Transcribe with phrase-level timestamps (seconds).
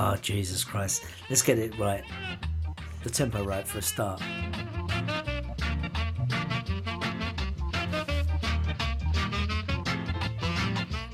[0.00, 1.06] Oh, Jesus Christ.
[1.28, 2.04] Let's get it right.
[3.02, 4.22] The tempo right for a start.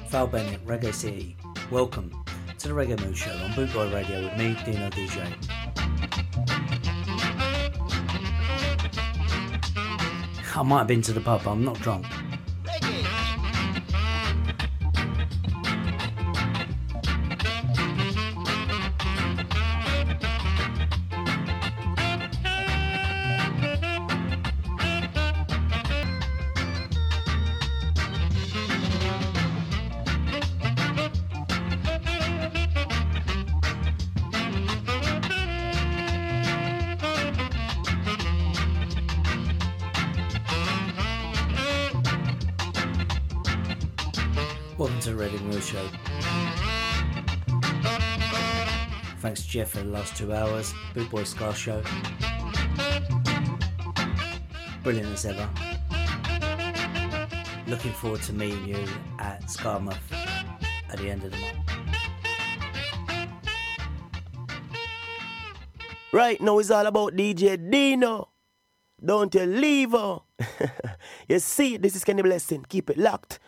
[0.08, 1.34] Val Bennett, Reggae City.
[1.70, 2.12] Welcome
[2.58, 5.32] to the Reggae Mood Show on Bootboy Radio with me, Dino DJ.
[10.54, 12.04] I might have been to the pub, I'm not drunk.
[50.04, 50.74] Last two hours.
[50.92, 51.82] Big Boy Scar Show.
[54.82, 55.48] Brilliant as ever.
[57.66, 58.84] Looking forward to meeting you
[59.18, 59.96] at Skarmouth
[60.90, 61.56] at the end of the month.
[66.12, 68.28] Right now it's all about DJ Dino.
[69.02, 70.20] Don't you leave her.
[71.28, 72.66] you see, this is Kenny Blessing.
[72.68, 73.38] Keep it locked.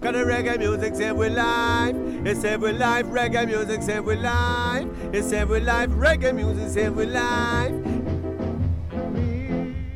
[0.00, 1.94] Cause the reggae music save we life.
[2.24, 3.04] It save life.
[3.06, 4.88] Reggae music save we life.
[5.12, 5.90] It save life.
[5.90, 7.74] Reggae music save we life.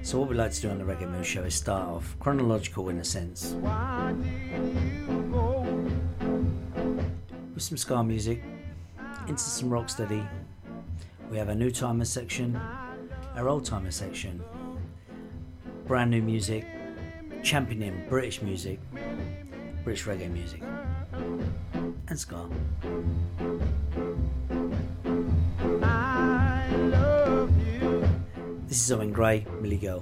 [0.02, 2.91] So what we like to do on the Reggae Mood Show is start off chronological
[2.91, 3.55] in a sense.
[7.55, 8.42] With some ska music,
[9.27, 10.28] into some rocksteady.
[11.30, 12.61] We have a new timer section,
[13.34, 14.44] our old timer section,
[15.86, 16.66] brand new music,
[17.42, 18.80] championing British music,
[19.84, 20.62] British reggae music,
[22.08, 22.48] and ska.
[28.67, 30.00] This is Owen Gray, Millie Girl.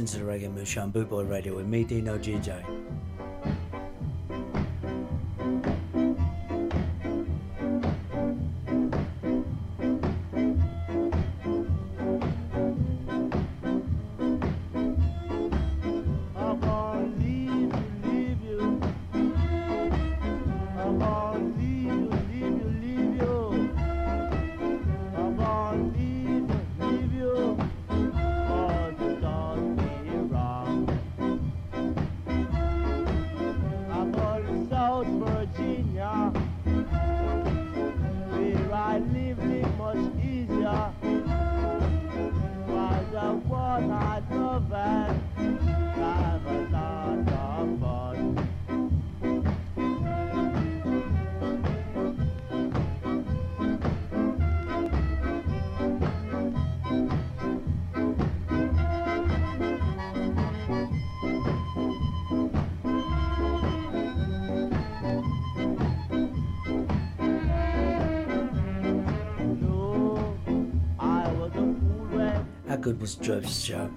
[0.00, 2.69] Listening to the Reggae Mood Show on Bootboy Radio with me, Dino DJ.
[73.00, 73.90] Was Joe's show.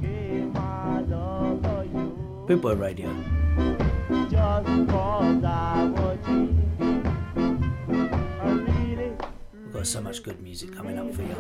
[2.47, 3.09] Bootboy Radio.
[9.53, 11.35] We've got so much good music coming up for you.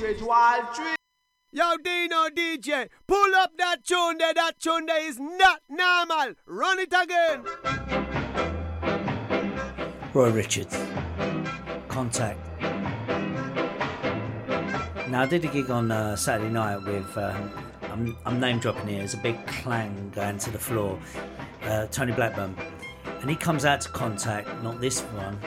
[0.00, 0.94] Be a wild tree.
[1.52, 4.34] Yo, Dino DJ, pull up that tune there.
[4.34, 6.34] That tune there is not normal.
[6.46, 7.44] Run it again.
[10.12, 10.78] Roy Richards.
[11.88, 12.38] Contact.
[15.08, 17.50] Now, I did a gig on uh, Saturday night with, um,
[17.84, 20.98] I'm, I'm name dropping here, there's a big clang going to the floor.
[21.62, 22.56] Uh, Tony Blackburn.
[23.20, 25.38] And he comes out to Contact, not this one,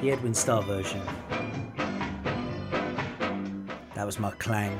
[0.00, 1.02] the Edwin Starr version.
[4.04, 4.78] That was my clang.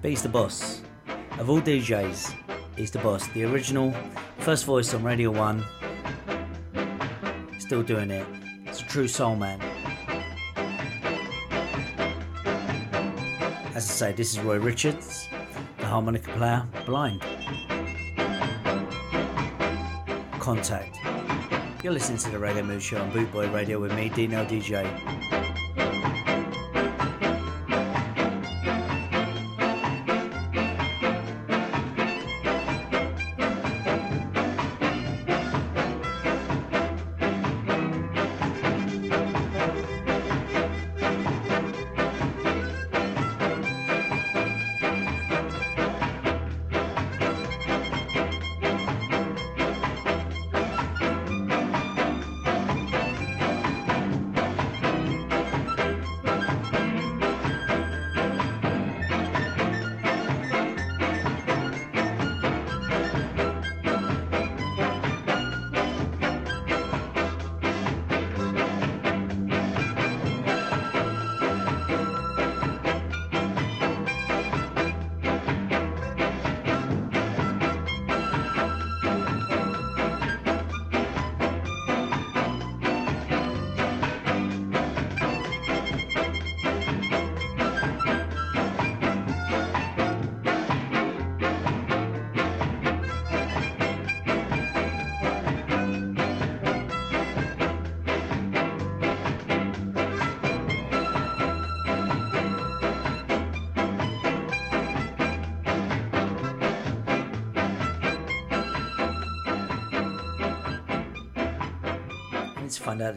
[0.00, 0.80] But he's the boss.
[1.38, 2.34] Of all DJs,
[2.76, 3.28] he's the boss.
[3.34, 3.94] The original,
[4.38, 5.62] first voice on Radio 1.
[7.58, 8.26] Still doing it.
[8.64, 9.60] It's a true soul man.
[13.74, 15.28] As I say, this is Roy Richards,
[15.76, 17.20] the harmonica player, blind.
[20.40, 21.03] Contact.
[21.84, 25.13] You're listening to the Reggae Mood Show on Bootboy Radio with me, Dino DJ.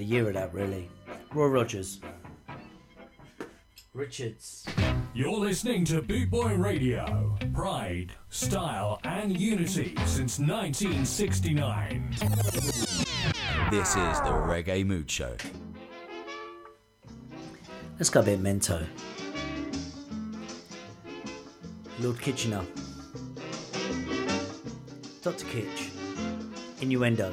[0.08, 0.90] Year of that, really.
[1.34, 2.00] Roy Rogers.
[3.94, 4.66] Richards.
[5.14, 7.36] You're listening to Boot Boy Radio.
[7.54, 12.16] Pride, style, and unity since 1969.
[13.70, 15.36] This is the Reggae Mood Show.
[17.98, 18.86] Let's go a bit mento.
[22.00, 22.64] Lord Kitchener.
[25.22, 25.46] Dr.
[25.48, 25.90] Kitch.
[26.80, 27.32] Innuendo.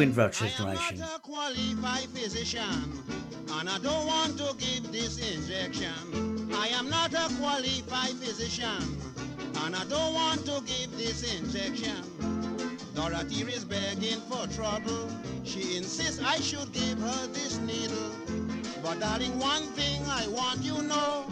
[0.00, 0.80] Windrush generation.
[0.80, 3.02] I am not a qualified physician,
[3.52, 6.50] and I don't want to give this injection.
[6.54, 8.96] I am not a qualified physician,
[9.62, 12.00] and I don't want to give this injection.
[12.94, 15.10] Dorothy is begging for trouble.
[15.44, 18.10] She insists I should give her this needle.
[18.82, 21.26] But darling, one thing I want you know,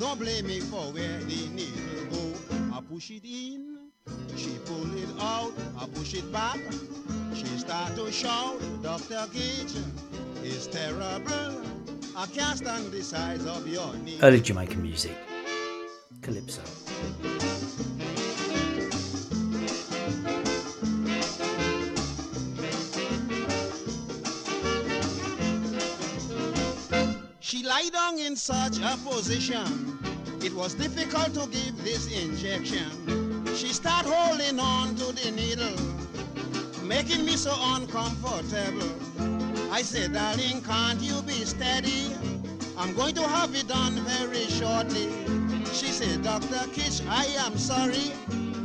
[0.00, 2.34] don't blame me for where the needle go.
[2.76, 3.77] I push it in,
[4.36, 6.58] she pull it out, I push it back.
[7.34, 9.26] She start to shout, Dr.
[9.32, 9.76] Gage
[10.42, 11.62] is terrible.
[12.16, 14.18] I can't stand the size of your knee.
[14.22, 15.16] Early Jamaican music.
[16.20, 16.62] Calypso.
[27.40, 29.98] She lie down in such a position.
[30.42, 33.27] It was difficult to give this injection.
[33.58, 35.74] She start holding on to the needle,
[36.84, 38.88] making me so uncomfortable.
[39.72, 42.14] I said, darling, can't you be steady?
[42.76, 45.10] I'm going to have it done very shortly.
[45.72, 46.70] She said, Dr.
[46.72, 48.12] Kitch, I am sorry,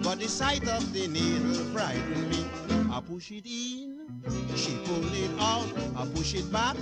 [0.04, 2.46] but the sight of the needle frightened me.
[2.92, 3.98] I push it in,
[4.56, 5.66] she pull it out,
[5.98, 6.78] I push it back.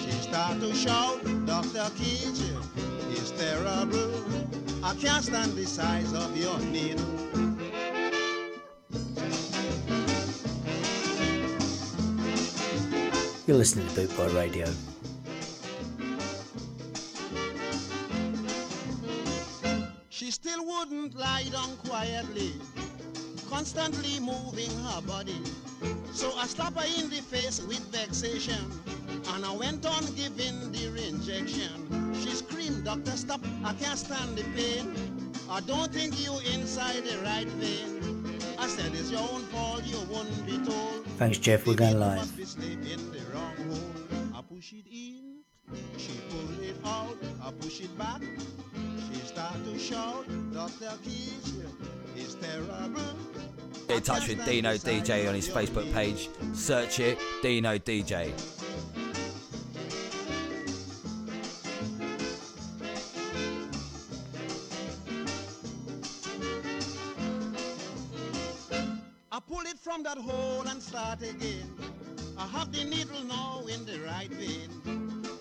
[0.00, 1.90] She start to shout, Dr.
[1.98, 2.40] Kitch,
[3.10, 4.65] it's terrible.
[4.86, 7.04] I can't stand the size of your needle.
[13.48, 14.66] You're listening to Boot Boy Radio.
[20.08, 22.52] She still wouldn't lie down quietly,
[23.50, 25.42] constantly moving her body.
[26.12, 28.70] So I slapped her in the face with vexation,
[29.30, 32.05] and I went on giving the injection.
[32.86, 35.32] She screamed, Doctor, stop, I can't stand the pain.
[35.50, 38.40] I don't think you inside the right vein.
[38.58, 41.04] I said, it's your own fault, you wouldn't be told.
[41.18, 41.66] Thanks, Jeff.
[41.66, 42.18] We're going live.
[42.18, 43.26] Must be sleeping the.
[44.34, 45.40] I push it in,
[45.98, 48.22] she pull it out, I push it back.
[49.12, 50.96] She start to shout, Dr.
[51.02, 51.54] Keys
[52.16, 53.02] is terrible.
[53.88, 56.30] Get in touch with Dino DJ on his Facebook page.
[56.54, 58.32] Search it, Dino DJ.
[69.96, 71.72] From that hole and start again.
[72.36, 74.68] I have the needle now in the right vein.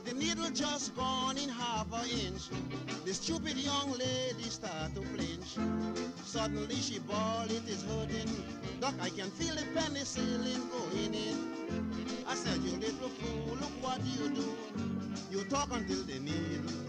[0.06, 2.44] The needle just gone in half an inch.
[3.04, 5.58] The stupid young lady start to flinch.
[6.24, 8.32] Suddenly she bawl, it is hurting.
[8.80, 12.26] Doc, I can feel the penicillin going in.
[12.26, 14.56] I said, you little fool, look what you do.
[15.32, 16.85] You talk until the needle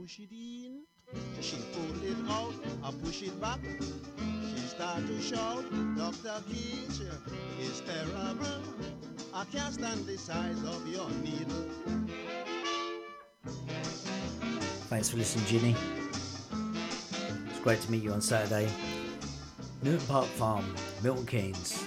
[0.00, 0.82] push it in,
[1.42, 3.58] she pull it out, I push it back.
[4.54, 5.64] She start to shout,
[5.96, 6.42] Dr.
[6.48, 7.00] Kitch
[7.60, 8.62] is terrible.
[9.34, 11.66] I can't stand the size of your needle.
[14.88, 15.76] Thanks for listening, Ginny.
[17.50, 18.70] It's great to meet you on Saturday.
[19.82, 20.64] Newton Park Farm,
[21.02, 21.84] Milton Keynes.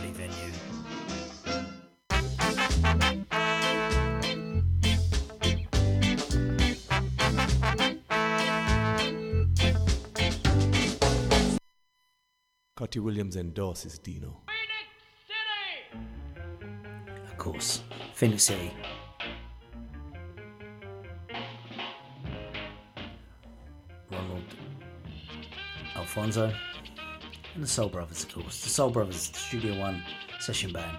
[0.00, 0.52] Lovely venue.
[12.76, 14.40] Cutty Williams endorses Dino.
[17.26, 17.82] Of course,
[18.14, 18.72] Phoenix City.
[24.10, 24.56] Roland
[25.94, 26.52] Alphonso
[27.54, 28.62] and the Soul Brothers, of course.
[28.62, 30.02] The Soul Brothers, the Studio One
[30.38, 30.96] session band.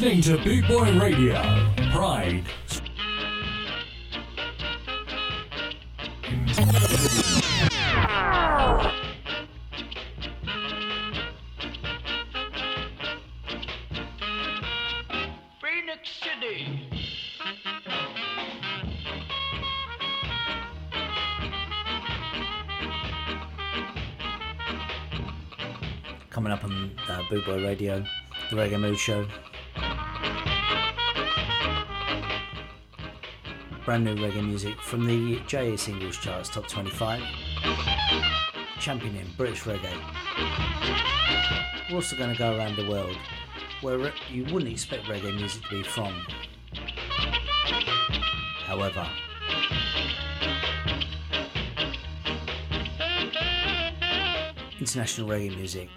[0.00, 1.34] Listening to Boot Boy Radio.
[1.92, 2.44] Pride.
[15.60, 16.80] Phoenix City.
[26.30, 28.02] Coming up on uh, Boot Boy Radio,
[28.48, 29.26] the Reggae Mood Show.
[33.90, 37.20] Brand new reggae music from the JA Singles Charts Top 25.
[38.78, 39.92] Championing British reggae.
[41.90, 43.16] We're also going to go around the world
[43.80, 46.14] where re- you wouldn't expect reggae music to be from.
[48.64, 49.08] However,
[54.78, 55.88] international reggae music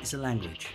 [0.00, 0.68] is a language.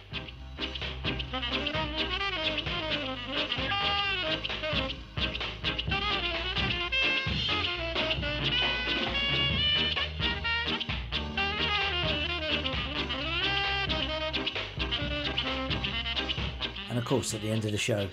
[17.17, 18.07] course, at the end of the show,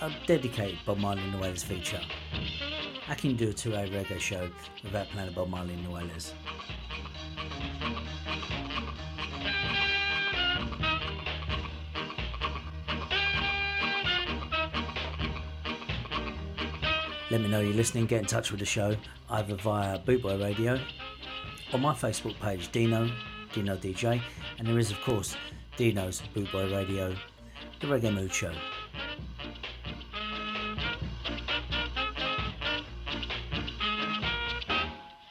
[0.00, 2.00] I'll dedicate Bob Marley and Noella's feature.
[3.08, 4.48] I can do a two hour reggae show
[4.84, 6.34] without playing Bob Marley and Noella's.
[17.32, 18.06] Let me know you're listening.
[18.06, 18.94] Get in touch with the show
[19.30, 20.78] either via Bootboy Radio
[21.72, 23.10] or my Facebook page, Dino,
[23.52, 24.22] Dino DJ.
[24.60, 25.36] And there is, of course,
[25.76, 27.16] Dino's Bootboy Radio
[27.80, 28.52] the Reggae Mood Show.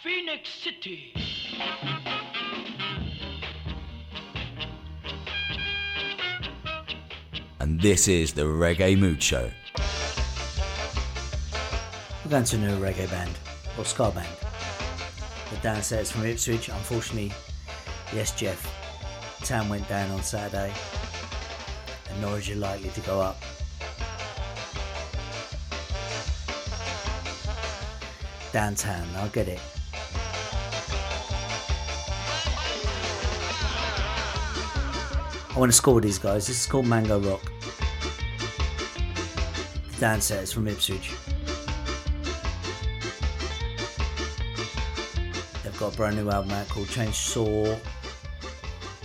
[0.01, 1.13] Phoenix City.
[7.59, 9.49] And this is the Reggae Mood Show.
[12.23, 13.31] We're going to a new reggae band,
[13.77, 14.27] or ska band.
[15.49, 17.33] The Downsetters from Ipswich, unfortunately,
[18.13, 18.73] yes, Jeff,
[19.43, 20.73] town went down on Saturday,
[22.17, 23.37] and Norwich are likely to go up.
[28.51, 29.59] Downtown, I'll get it.
[35.49, 36.47] I want to score these guys.
[36.47, 37.51] This is called Mango Rock.
[39.89, 41.13] The Downsetters from Ipswich.
[45.63, 47.79] They've got a brand new album out called Chainsaw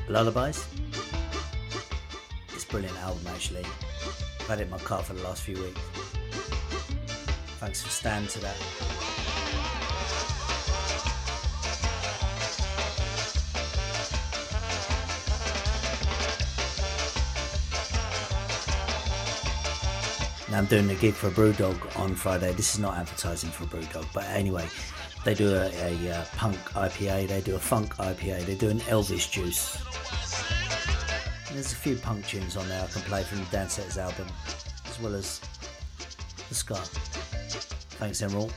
[0.09, 0.72] Lullabies.
[2.73, 3.67] A brilliant album actually.
[4.41, 5.79] I've had it in my car for the last few weeks.
[7.61, 8.57] Thanks for Stan to that.
[20.51, 22.55] Now I'm doing a gig for Brewdog on Friday.
[22.55, 24.67] This is not advertising for Brewdog, but anyway,
[25.27, 28.81] they do a, a, uh punk IPA, they do a funk IPA, they do an
[28.81, 29.77] Elvis juice.
[31.53, 34.27] And there's a few punk tunes on there I can play from the Downsetters album,
[34.89, 35.39] as well as
[36.49, 36.77] the ska.
[36.77, 38.55] Thanks, Emerald.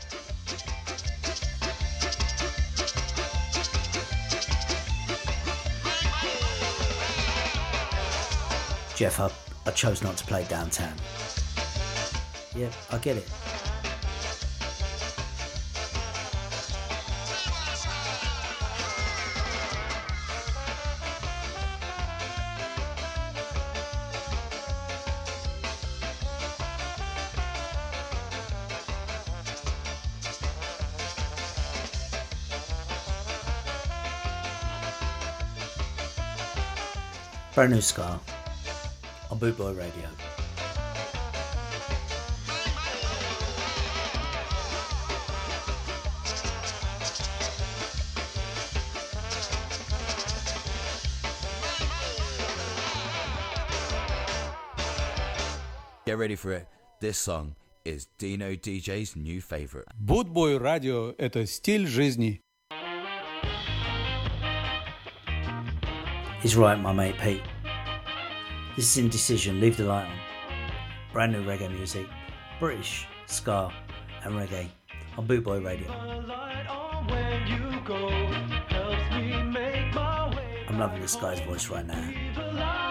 [8.95, 9.29] Jeff, I,
[9.65, 10.95] I chose not to play downtown.
[12.55, 13.29] Yeah, I get it.
[37.65, 38.19] brand new ska
[39.32, 40.08] on Bootboy Radio.
[56.06, 56.67] Get ready for it.
[57.01, 59.88] This song is Dino DJ's new favorite.
[59.99, 62.41] Bootboy Radio– это стиль жизни.
[66.43, 67.55] He's right, my mate Pete.
[68.75, 70.19] This is Indecision, Leave the Light On.
[71.13, 72.07] Brand new reggae music,
[72.59, 73.71] British, ska,
[74.25, 74.67] and reggae
[75.17, 75.89] on Bootboy Radio.
[80.67, 82.85] I'm loving this guy's voice right now.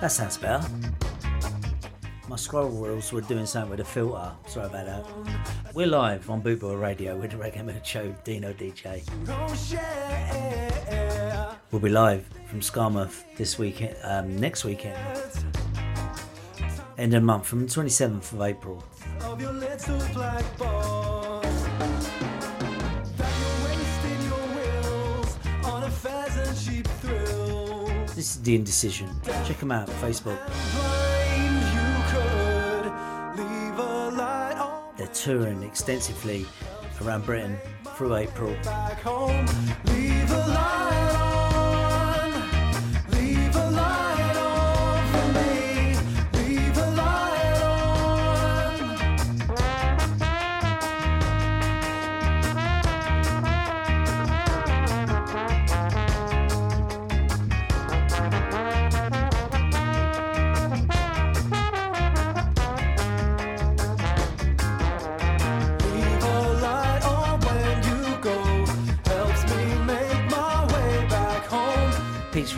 [0.00, 0.64] That sounds better.
[2.28, 4.30] My scroll wheels were doing something with a filter.
[4.46, 5.74] Sorry about that.
[5.74, 9.02] We're live on Bootboy Radio with the Reggae Mood Show, Dino DJ.
[11.72, 14.96] We'll be live from Skarmouth this weekend, um, next weekend,
[16.96, 18.84] end of month, from the 27th of April.
[28.18, 29.08] This is The Indecision.
[29.46, 30.40] Check them out, Facebook.
[34.96, 36.44] They're touring extensively
[37.00, 37.56] around Britain
[37.94, 38.56] through April.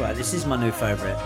[0.00, 0.16] Pete's.
[0.16, 1.18] This is my new favourite.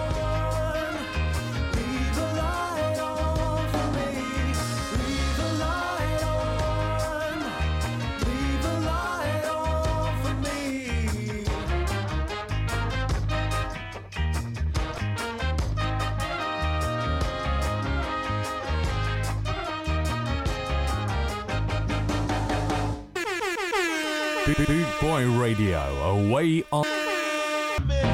[24.66, 27.03] Boot Boy Radio, away on.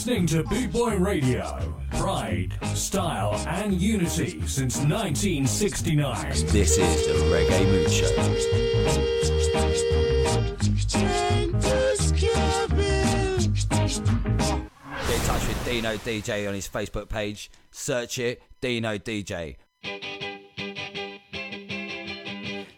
[0.01, 6.31] Listening to Boot Boy Radio, pride, style, and unity since 1969.
[6.47, 8.07] This is the Reggae Mood Show.
[15.07, 17.51] Get in touch with Dino DJ on his Facebook page.
[17.71, 19.57] Search it, Dino DJ.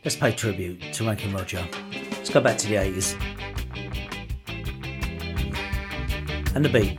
[0.05, 1.65] Let's pay tribute to Ranking Roger.
[2.11, 3.42] Let's go back to the 80s.
[6.55, 6.99] And the beat.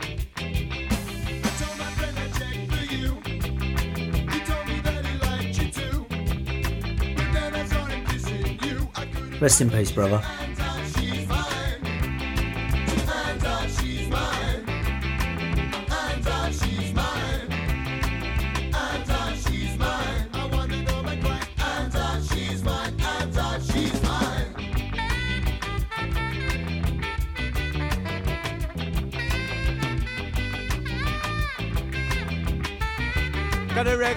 [9.39, 10.23] Rest in peace, brother.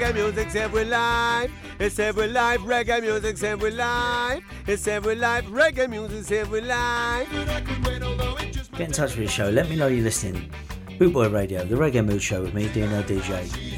[0.07, 1.51] Reggae music's every life.
[1.81, 2.61] It's every life.
[2.61, 4.45] Reggae music's every life.
[4.69, 5.45] It's every life.
[5.47, 7.29] Reggae music's every life.
[8.73, 9.51] Get in touch with the show.
[9.51, 10.49] Let me know you're listening.
[11.01, 13.76] Bootboy Radio, the Reggae Mood Show with me, Dino DJ.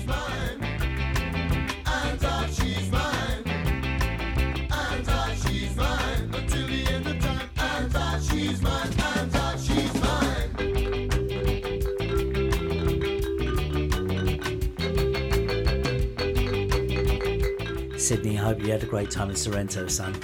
[18.48, 20.16] Hope you had a great time in Sorrento, son.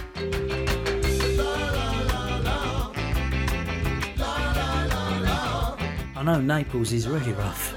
[6.16, 7.74] I know Naples is really rough.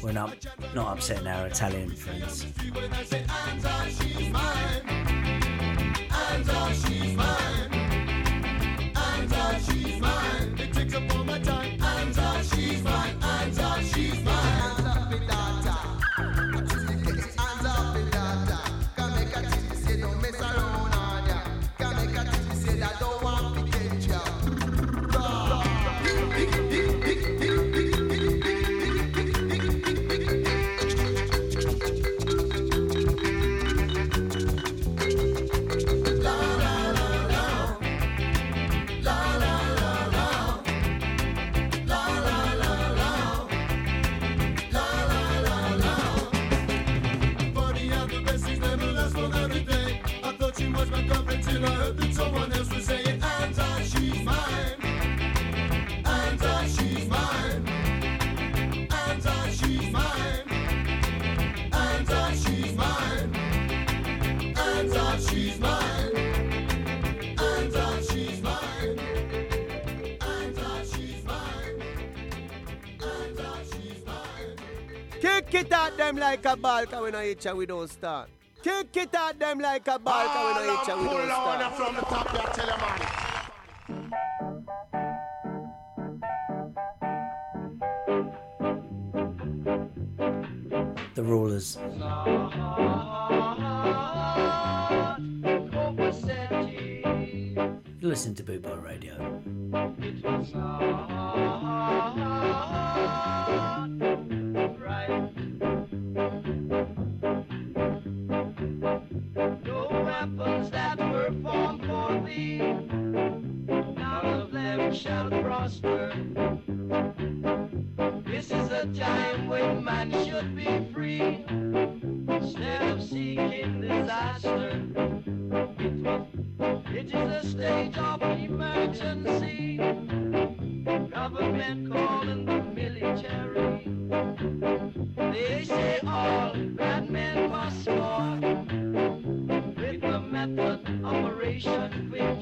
[0.00, 0.36] We're not,
[0.76, 2.46] not upsetting our Italian friends.
[76.58, 78.28] Ball, cause we no itch and we don't start.
[78.62, 81.74] Kick it at them like a ball, cause we no itch and we don't start.
[81.74, 83.00] from the top, there, tell you, man.
[91.14, 91.78] The Rulers.
[98.00, 99.14] You listen to Bootboy Radio.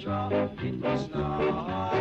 [0.08, 1.95] It was not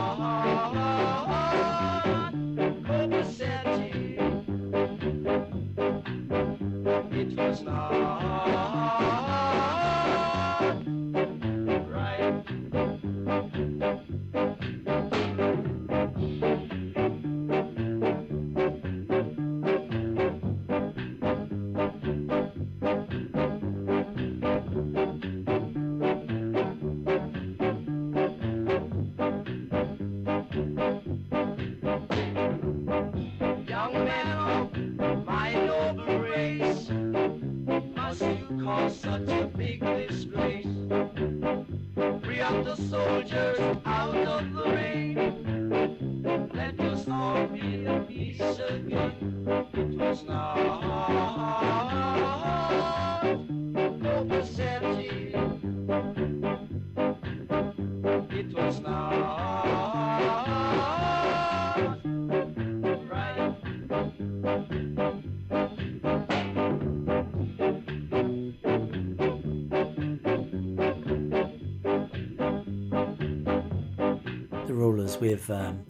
[75.29, 75.83] with um,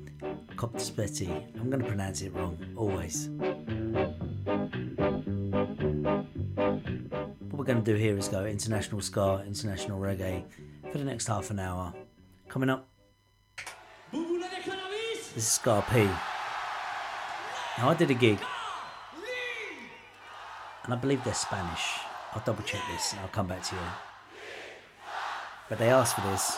[0.56, 1.30] Coptispetti.
[1.60, 3.28] I'm going to pronounce it wrong, always.
[7.42, 10.46] What we're going to do here is go international ska, international reggae
[10.90, 11.94] for the next half an hour.
[12.48, 12.88] Coming up,
[14.14, 16.06] this is Ska-P.
[17.78, 18.40] Now, I did a gig,
[20.86, 22.00] and I believe they're Spanish.
[22.34, 23.82] I'll double check this and I'll come back to you.
[25.68, 26.58] But they asked for this.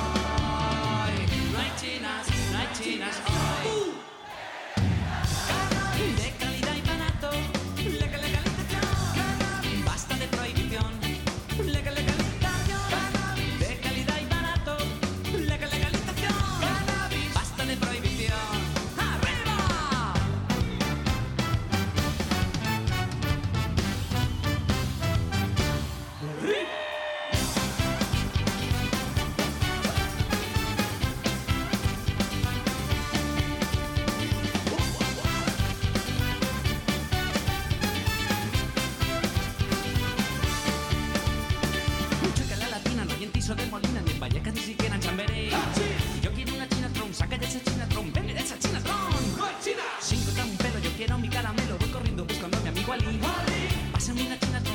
[53.91, 54.70] Pásame una china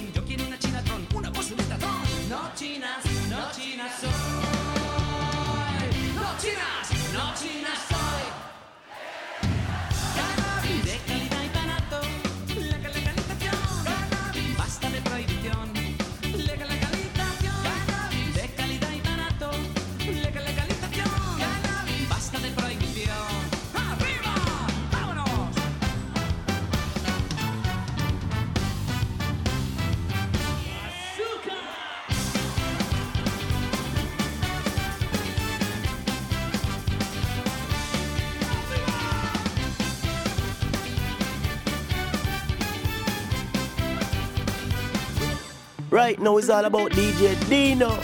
[46.07, 47.99] right now all about DJ Dino.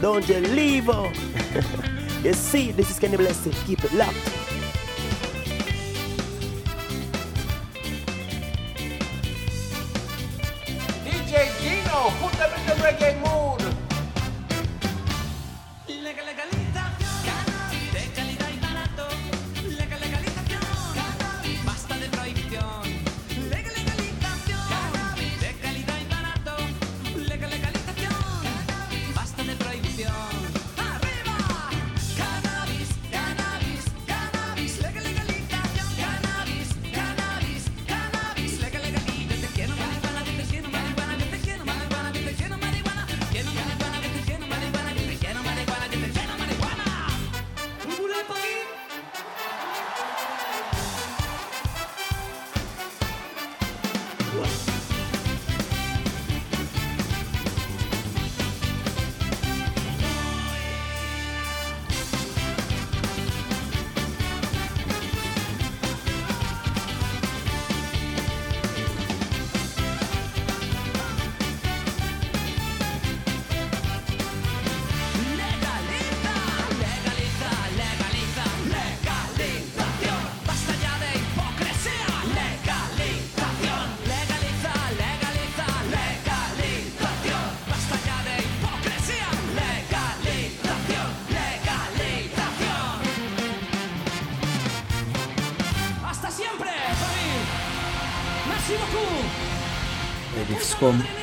[0.00, 1.12] Don't you leave her.
[2.24, 3.52] you see, this is Kenny Blessing.
[3.64, 4.41] Keep it locked.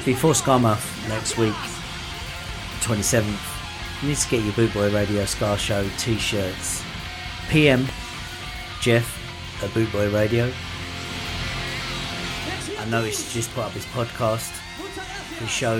[0.09, 1.53] Before Skamouth next week,
[2.81, 6.83] 27th, you need to get your Boot Boy Radio Ska Show t shirts.
[7.47, 7.85] PM
[8.81, 9.07] Jeff
[9.63, 10.51] at Boot Boy Radio.
[12.79, 14.49] I know he just put up his podcast,
[15.37, 15.75] his show.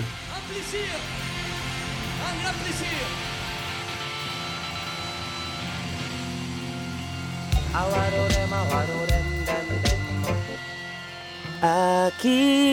[11.74, 12.69] Un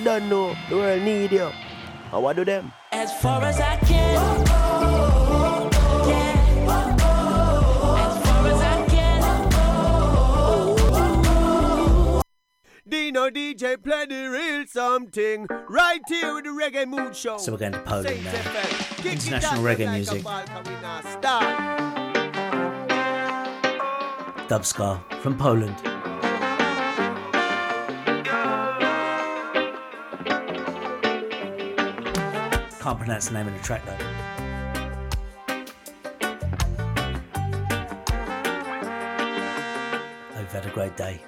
[0.00, 0.56] you don't know.
[0.68, 1.50] The world need you.
[2.12, 2.72] I what do them?
[2.92, 4.14] As far as I can.
[6.08, 6.36] Yeah.
[8.06, 9.20] As far as I can.
[12.88, 17.36] Dino DJ play the real something right here with the Reggae Mood Show.
[17.38, 18.32] So we're going to Poland now.
[18.32, 19.12] FM.
[19.12, 20.22] International reggae like music.
[20.24, 20.74] ball, 'cause we.
[24.48, 25.89] Dubska from Poland.
[32.80, 33.92] Can't pronounce the name of the track though.
[40.32, 41.20] Hope you've had a great day.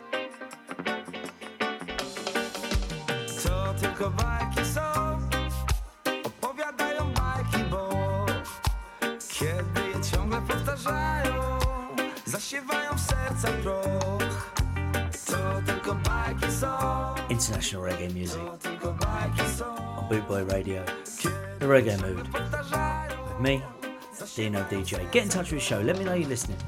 [3.43, 4.83] To tylko bajki są,
[6.25, 7.91] opowiadają bajki, bo
[9.29, 11.59] kiedy je ciągle powtarzają,
[12.27, 14.55] zasiewają w sercach proch.
[15.27, 16.69] To tylko bajki są,
[17.29, 20.83] International reggae music tylko bajki są, on Bootboy Radio.
[21.63, 22.27] The Reggae Mood.
[23.29, 23.63] With me,
[24.35, 25.09] Dino DJ.
[25.13, 25.81] Get in touch with the show.
[25.81, 26.59] Let me know you're listening.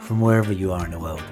[0.00, 1.22] From wherever you are in the world.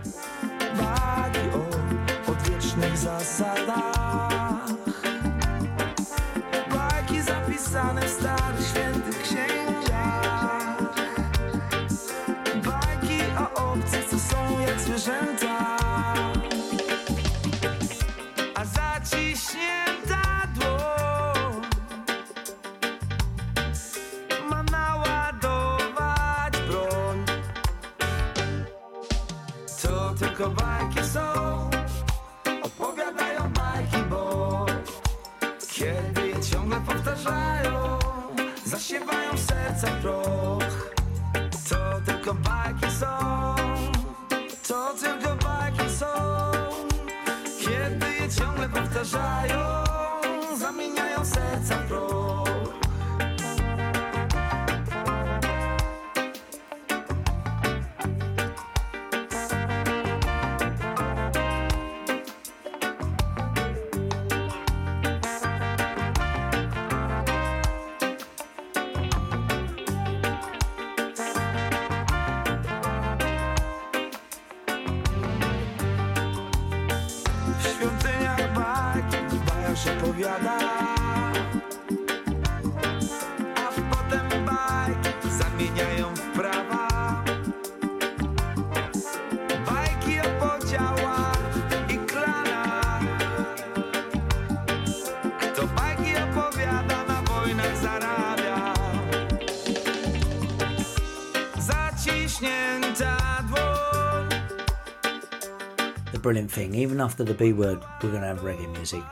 [106.26, 109.04] Brilliant thing, even after the B word, we're going to have reggae music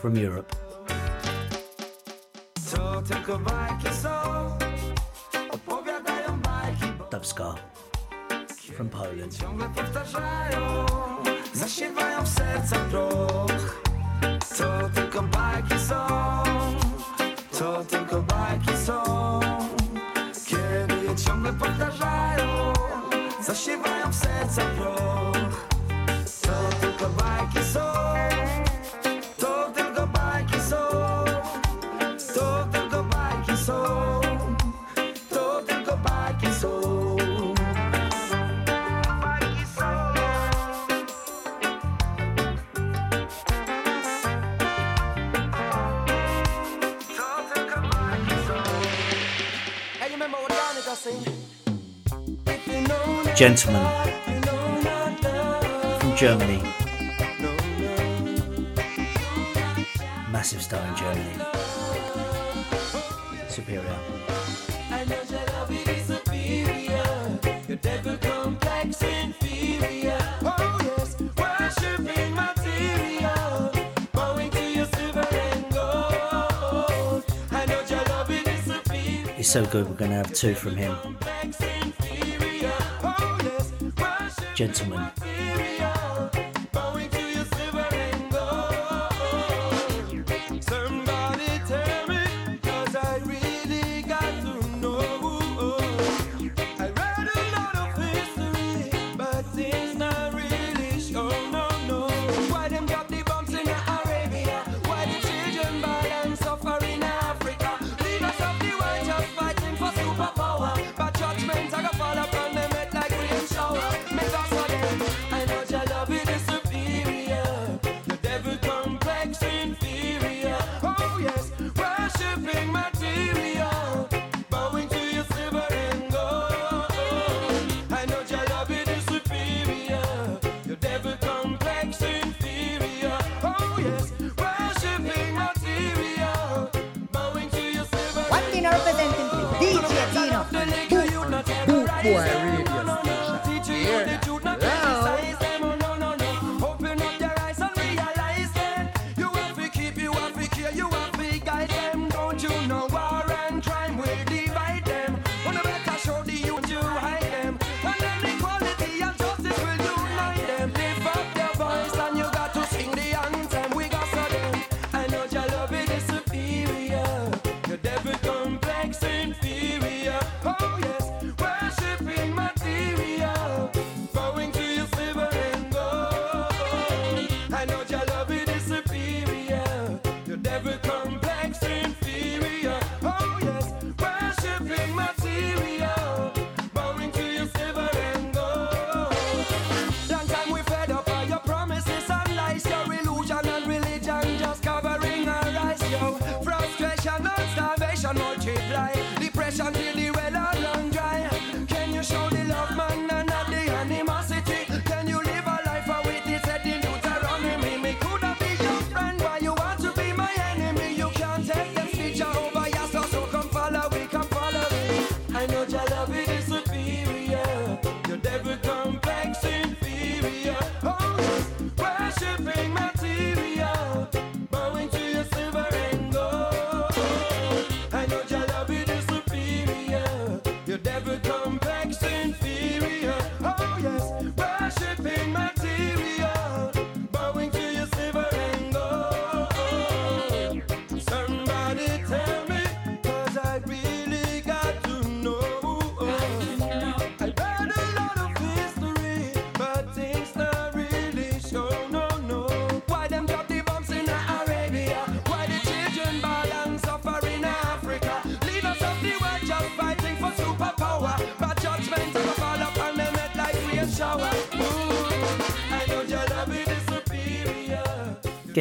[0.00, 0.52] from Europe.
[7.08, 7.56] Dubska
[8.74, 9.32] from Poland.
[53.38, 53.56] Gold.
[56.16, 56.60] Germany.
[60.32, 61.44] Massive star in Germany.
[63.48, 63.98] superior.
[79.36, 80.96] He's so good, we're going to have two from him
[84.58, 85.27] gentlemen.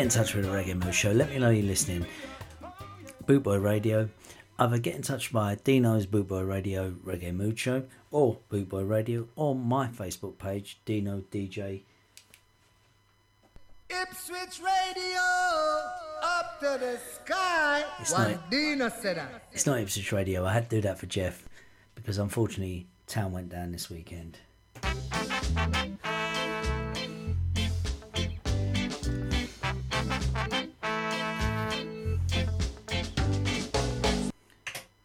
[0.07, 1.11] in touch with the Reggae Mood Show.
[1.11, 2.05] Let me know you're listening.
[3.25, 4.07] Bootboy Radio.
[4.57, 9.53] Either get in touch via Dino's Bootboy Radio Reggae Mood Show or Bootboy Radio or
[9.53, 11.81] my Facebook page, Dino DJ.
[13.89, 15.19] Ipswich Radio
[16.23, 17.83] up to the sky.
[17.99, 19.43] It's not, Dino said that?
[19.51, 20.45] It's not Ipswich Radio.
[20.45, 21.49] I had to do that for Jeff
[21.95, 24.37] because unfortunately, town went down this weekend.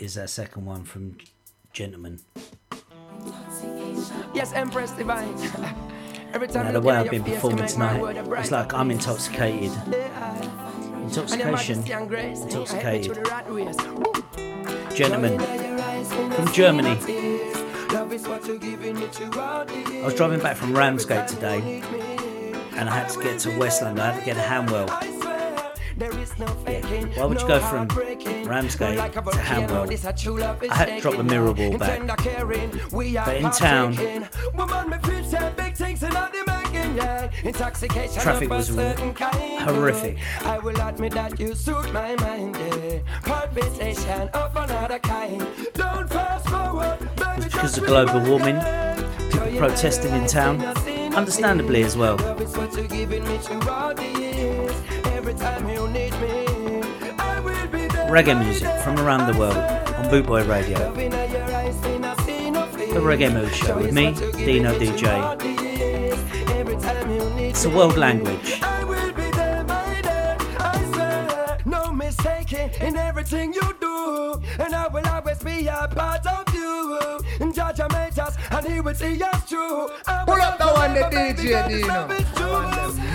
[0.02, 1.16] is that second one from
[1.72, 2.18] Gentlemen.
[4.34, 5.34] Yes, Empress Divine.
[6.32, 9.70] Every time now, the way I've been performing tonight, it's like I'm intoxicated.
[11.02, 11.86] Intoxication.
[11.86, 13.14] Intoxicated.
[14.94, 15.38] Gentlemen.
[16.32, 16.98] From Germany.
[17.94, 18.02] I
[20.04, 21.82] was driving back from Ramsgate today
[22.76, 24.00] and I had to get to Westland.
[24.00, 25.11] I had to get a Hamwell.
[25.96, 27.08] There is no faking.
[27.14, 27.88] Why would you go from
[28.46, 29.90] Ramsgate to Hamburg?
[30.70, 32.00] I had to drop the mirror ball back.
[32.94, 33.94] But in town,
[38.20, 40.18] traffic was horrific.
[40.42, 42.56] I will admit that you suit my mind.
[43.22, 45.46] Conversation of another kind.
[45.74, 46.98] Don't fast forward.
[47.42, 48.58] Because of global warming,
[49.30, 50.60] people protesting in town,
[51.14, 52.16] understandably as well
[55.32, 56.44] every time you need me.
[58.10, 60.92] Reggae music from around the world on Bootboy Radio.
[62.92, 64.12] The Reggae Mood Show with me,
[64.44, 65.06] Dino DJ.
[67.50, 68.60] It's a world language.
[72.80, 76.51] In everything you do, and I will always be a part of
[77.80, 79.88] and made us, and he will see us through.
[80.26, 82.08] Pull up the one, the DJ Dino.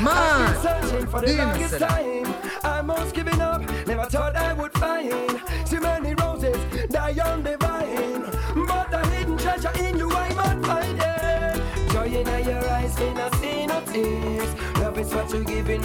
[0.03, 2.33] Man, searching for the Dino longest time.
[2.63, 6.57] Almost giving up, never thought I would find too many roses
[6.89, 8.21] die on the vine,
[8.67, 11.91] but the hidden treasure in you I might find it.
[11.91, 14.53] Joy in your eyes, in a of tears.
[14.79, 15.83] Love is what you're giving.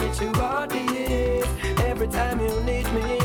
[2.03, 3.22] Every time you need me.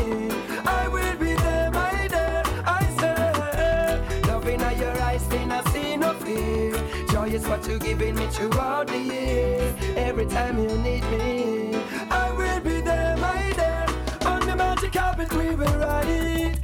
[7.39, 9.75] Is what you're giving me throughout the years.
[9.97, 11.75] Every time you need me,
[12.11, 13.87] I will be there, my dear.
[14.27, 16.59] On the magic carpet we will ride.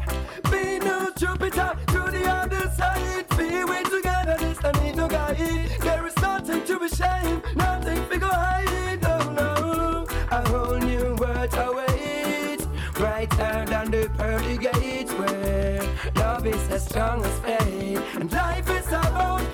[0.51, 3.27] Be no Jupiter to the other side.
[3.39, 5.37] Be we together, this I need no guide.
[5.39, 5.81] It.
[5.81, 9.05] There is nothing to be ashamed, nothing to go hide.
[9.05, 9.51] Oh, no,
[10.03, 12.67] no, a whole new world awaits.
[12.95, 15.83] Brighter than the pearly gates where
[16.17, 18.03] love is as strong as faith.
[18.17, 19.45] And life is about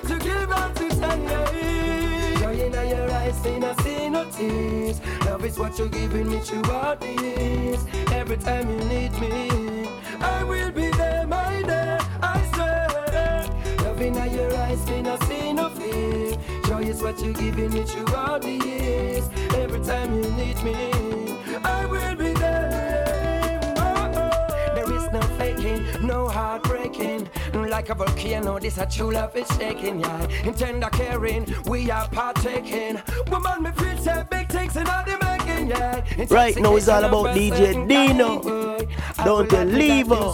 [3.45, 5.01] in I see no tears.
[5.25, 7.85] Love is what you're giving me throughout the years.
[8.11, 9.87] Every time you need me,
[10.19, 11.99] I will be there, my dear.
[12.21, 12.81] I swear.
[13.83, 16.37] Love in your eyes, in I see no fear.
[16.65, 19.29] Joy is what you're giving me throughout the years.
[19.55, 20.75] Every time you need me,
[21.63, 23.30] I will be there.
[26.01, 27.29] No heartbreaking.
[27.53, 30.27] Like a volcano, this a true love is shaking, yeah.
[30.43, 32.99] In tender caring, we are partaking.
[33.29, 36.03] Woman, me feel say big things in all the making, yeah.
[36.29, 38.41] Right now it's all about DJ Dino.
[39.23, 40.33] Don't you leave her.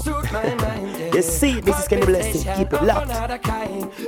[1.13, 2.53] You see, this is Kenny Blessing.
[2.55, 3.09] Keep it locked.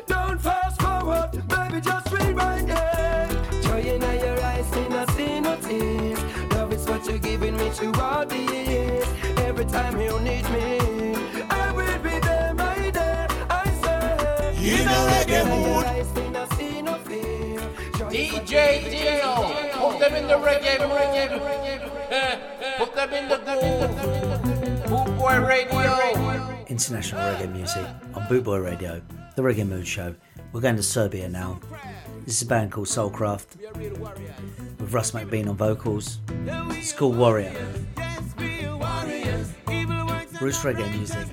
[0.07, 3.27] Don't fast forward, baby, just rewind, yeah.
[3.61, 6.19] Joy in your eyes, in I see no tears.
[6.53, 9.07] Love is what you're giving me throughout the years.
[9.39, 10.78] Every time you need me,
[15.45, 15.85] mood.
[18.09, 19.21] DJ DJ
[19.73, 21.81] put them in the reggae mood.
[22.77, 24.89] Put them in the groove.
[24.89, 26.65] Boot Boy Radio.
[26.67, 29.01] International reggae music on Bootboy Radio,
[29.35, 30.15] the Reggae Mood Show.
[30.53, 31.59] We're going to Serbia now.
[32.25, 33.57] This is a band called Soulcraft
[34.79, 36.19] with Russ McBean on vocals.
[36.71, 37.53] It's called Warrior.
[40.39, 41.27] Roots reggae music.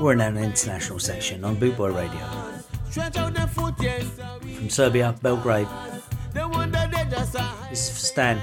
[0.00, 2.22] We're in an international section on Bootboy Radio.
[4.54, 5.66] From Serbia, Belgrade.
[7.70, 8.38] This is Stan.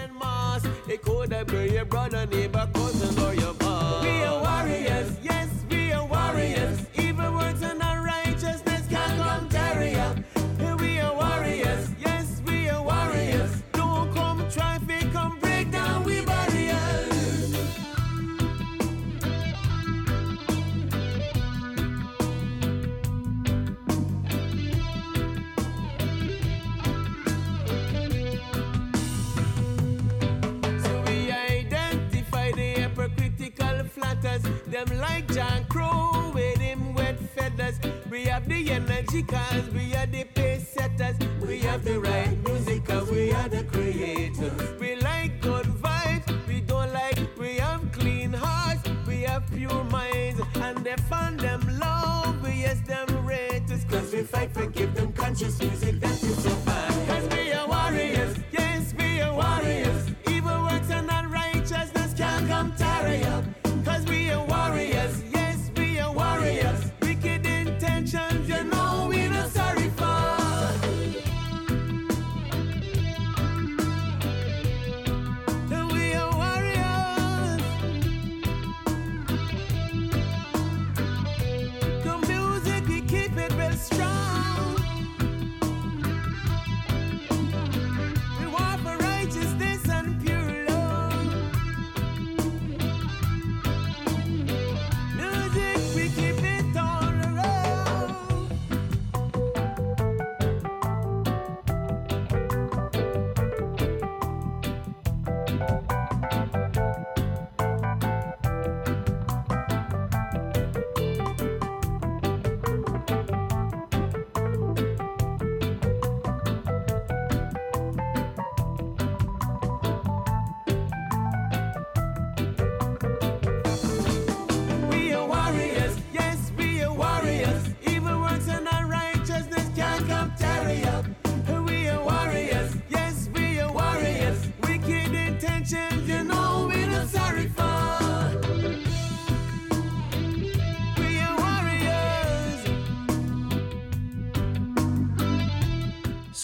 [34.26, 37.80] Them like John Crow with him wet feathers.
[38.10, 41.16] We have the energy cause we are the pace setters.
[41.42, 44.80] We have the right music cause we are the creators.
[44.80, 50.42] We like good vibes, we don't like, we have clean hearts, we have pure minds,
[50.56, 53.46] and they find them love, we yes them rate
[53.90, 55.85] cause we fight for give them conscious music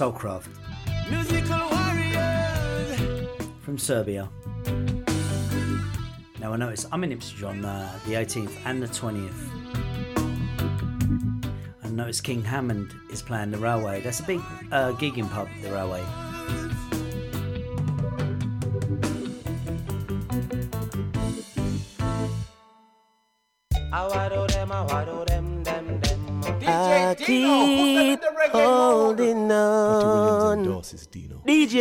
[0.01, 0.47] Soulcraft
[1.11, 3.47] Musical warriors.
[3.61, 4.27] from Serbia.
[6.39, 9.31] Now I notice I'm in Ipswich on uh, the 18th and the 20th.
[11.83, 14.01] I notice King Hammond is playing the Railway.
[14.01, 14.39] That's a big
[14.71, 16.03] uh, gigging pub, the Railway.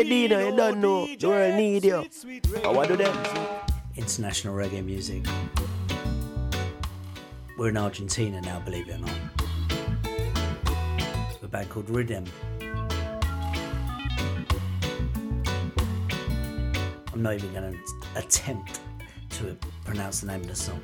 [0.00, 1.06] DJ Dino, you don't know.
[1.14, 2.06] The world need you.
[2.64, 3.14] I want to them.
[3.96, 5.26] International reggae music.
[7.58, 9.10] We're in Argentina now, believe it or not.
[11.42, 12.24] A band called Rhythm.
[17.12, 17.78] I'm not even going to
[18.16, 18.80] attempt
[19.30, 20.82] to pronounce the name of the song.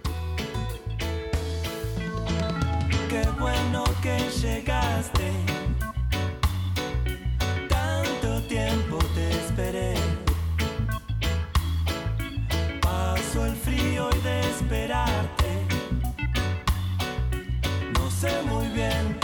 [3.09, 5.33] Qué bueno que llegaste.
[8.57, 9.95] Tiempo te esperé.
[12.81, 15.51] Paso el frío y de esperarte.
[17.93, 19.19] No sé muy bien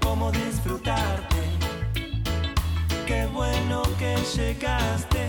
[0.00, 1.42] cómo disfrutarte.
[3.06, 5.28] Qué bueno que llegaste.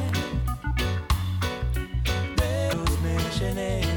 [2.38, 3.89] De luz me llené.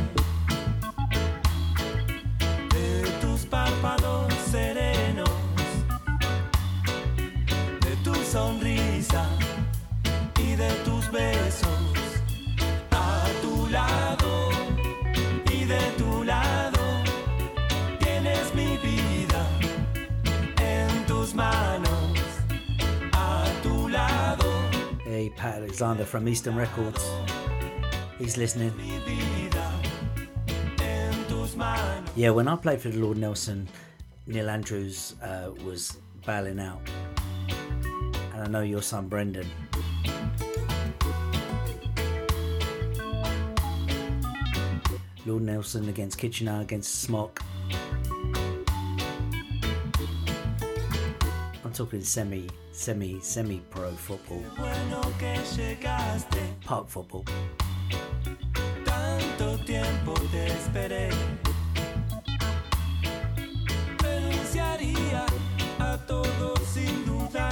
[25.42, 27.04] Pat Alexander from Eastern Records.
[28.16, 28.72] He's listening.
[32.14, 33.68] Yeah, when I played for the Lord Nelson,
[34.28, 36.88] Neil Andrews uh, was bailing out.
[38.34, 39.48] And I know your son Brendan.
[45.26, 47.42] Lord Nelson against Kitchener against Smock.
[51.72, 56.38] I'm talking semi, semi, semi pro football, Bueno que llegaste.
[56.66, 57.24] park football.
[58.84, 61.08] Tanto tiempo te esperé.
[64.02, 65.24] Renunciaría
[65.78, 67.48] a todo sin duda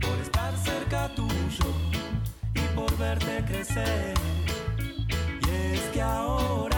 [0.00, 1.70] por estar cerca tuyo
[2.54, 4.14] y por verte crecer.
[5.46, 6.75] Y es que ahora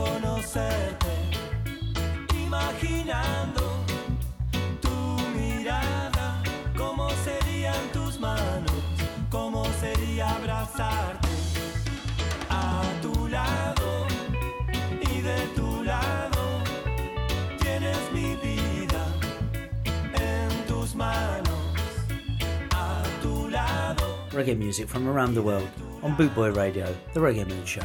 [0.00, 1.12] conocerte,
[2.46, 3.62] imaginando
[4.80, 4.96] tu
[5.38, 6.42] mirada,
[6.76, 8.72] cómo serían tus manos,
[9.30, 11.28] cómo sería abrazarte
[12.48, 14.06] a tu lado
[15.12, 16.42] y de tu lado.
[17.60, 19.02] Tienes mi vida
[20.14, 21.60] en tus manos,
[22.72, 24.06] a tu lado.
[24.32, 25.68] Reggae music from around the world
[26.02, 27.84] on Bootboy Radio, the Reggae Moon Show.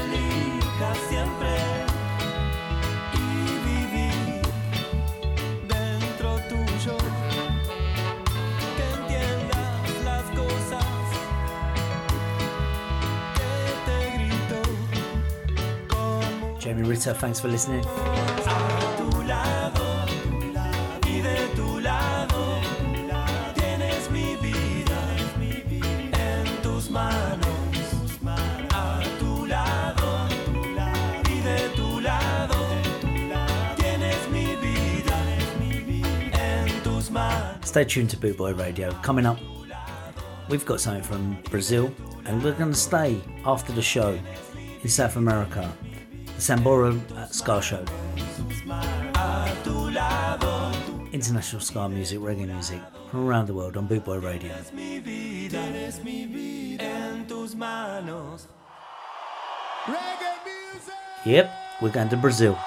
[16.73, 16.83] mi
[35.91, 37.65] vida en tus manos.
[37.65, 38.91] Stay tuned to Bootboy Radio.
[39.01, 39.39] Coming up,
[40.49, 41.93] we've got something from Brazil,
[42.25, 44.19] and we're going to stay after the show
[44.83, 45.71] in South America,
[46.41, 47.85] Sambora uh, Show.
[51.13, 52.81] International ska music, reggae music
[53.11, 54.51] from around the world on Bootboy Radio.
[61.25, 62.57] Yep, we're going to Brazil.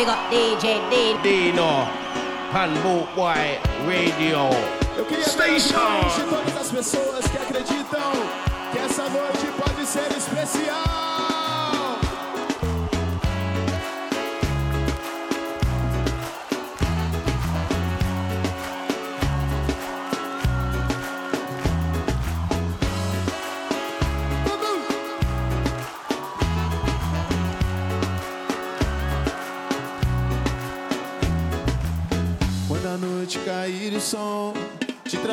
[0.00, 1.22] Big up DJ D.
[1.22, 1.86] Dino,
[2.82, 4.48] Boot Boy Radio.
[4.96, 5.76] Eu queria Station.
[6.30, 8.12] todas as pessoas que acreditam
[8.72, 10.99] que essa noite pode ser especial.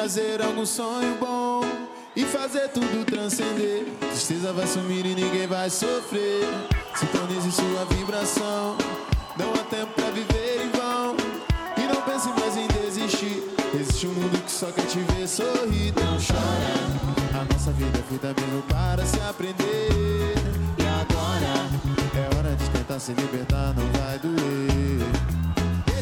[0.08, 1.62] Te trazer algum sonho bom
[2.16, 3.86] e fazer tudo transcender.
[3.99, 6.47] Tristeza vai sumir e ninguém vai sofrer.
[6.95, 8.78] Sintonize sua vibração.
[9.38, 11.18] Não há tempo pra viver em vão.
[11.76, 13.43] E não pense mais em desistir.
[13.78, 15.93] Existe um mundo que só quer te ver sorrir.
[15.95, 17.41] Não chora.
[17.41, 20.36] A nossa vida é feita mesmo para se aprender.
[20.78, 21.68] E agora
[22.16, 25.27] é hora de tentar se libertar, não vai doer.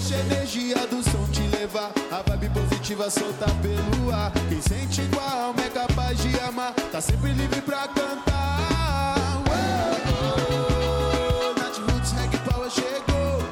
[0.07, 1.91] Deixa a energia do som te levar.
[2.11, 4.31] A vibe positiva solta pelo ar.
[4.47, 6.73] Quem sente igual alma é capaz de amar.
[6.91, 9.41] Tá sempre livre pra cantar.
[11.79, 13.47] Roots Reggae Power chegou.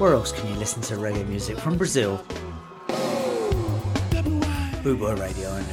[0.00, 2.18] Where else can you listen to reggae music from Brazil?
[4.82, 5.64] Boot Boy Radio only.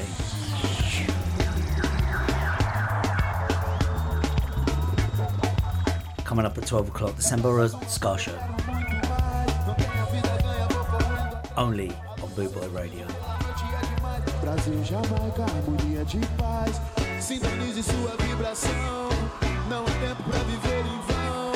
[6.26, 8.38] Coming up at 12 o'clock, the Sambora Ska Show.
[11.56, 11.90] Only
[12.22, 13.08] on Boot Boy Radio.
[14.42, 16.82] Brasil, Jamaica, harmonia de paz.
[17.22, 19.10] Sintonize sua vibração.
[19.70, 21.54] Não há tempo pra viver em vão.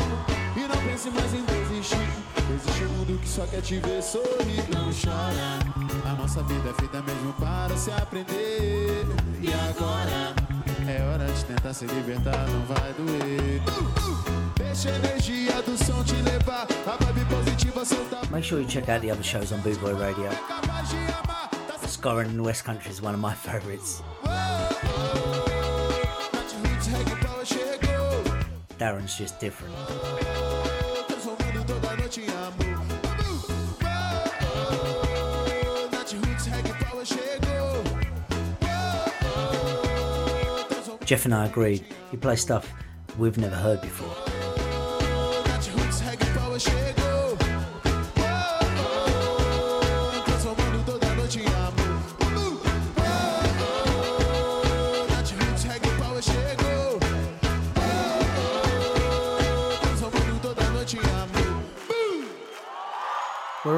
[0.55, 2.30] E não pense mais em desistir.
[2.53, 4.63] Existe um mundo que só quer te ver sorrir.
[4.73, 5.59] Não chora.
[6.05, 9.05] A nossa vida é feita mesmo para se aprender.
[9.41, 10.35] E agora
[10.87, 13.61] é hora de tentar se libertar, não vai doer.
[14.57, 16.67] Deixa a energia do som te levar.
[16.85, 18.29] A vibe positiva soltar.
[18.29, 20.29] Make sure you check out the other shows on Boot Boy Radio.
[21.87, 24.01] Scoring in the West Country is one of my favourites.
[28.77, 29.75] Darren's just different.
[41.05, 41.85] Jeff and I agreed.
[42.11, 42.73] You play stuff
[43.17, 44.13] we've never heard before.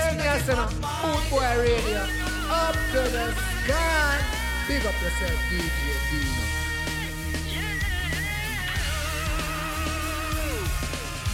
[0.00, 0.66] International
[1.02, 2.00] Bootboy Radio.
[2.48, 3.34] Up to the
[3.64, 4.16] sky.
[4.66, 6.44] Big up yourself, DJ Dino.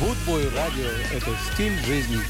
[0.01, 2.21] Bootboy Radio– это стиль жизни.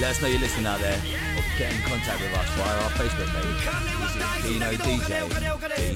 [0.00, 1.00] Let us know you're listening out there,
[1.36, 3.64] or get in contact with us via our Facebook page.
[4.00, 5.08] This is Dino DJ.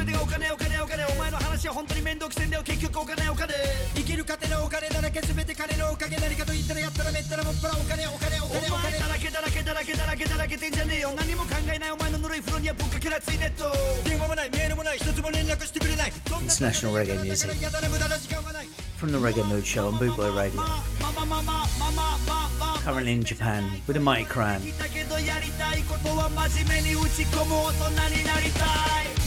[0.07, 0.72] Dino.
[1.03, 3.55] 金お前の話は本当に面倒くせんだよ結局お金お金
[3.95, 13.73] 生きる糧のお金だらけ全て金のおかげ何かと言ったらやったらめったらもっぱらお金お金お金お金だらけだらけだらけだらけだらけてんじゃねえよ何も考えないお前のぬるい風呂にはぶっかけらついネット
[14.09, 17.51] 電話もないメールもない一つも連絡してくれない International Reggae Music
[18.99, 20.63] from the Reggae Mood Show on Bootboy Radio
[22.85, 24.63] currently in Japan with a mighty cram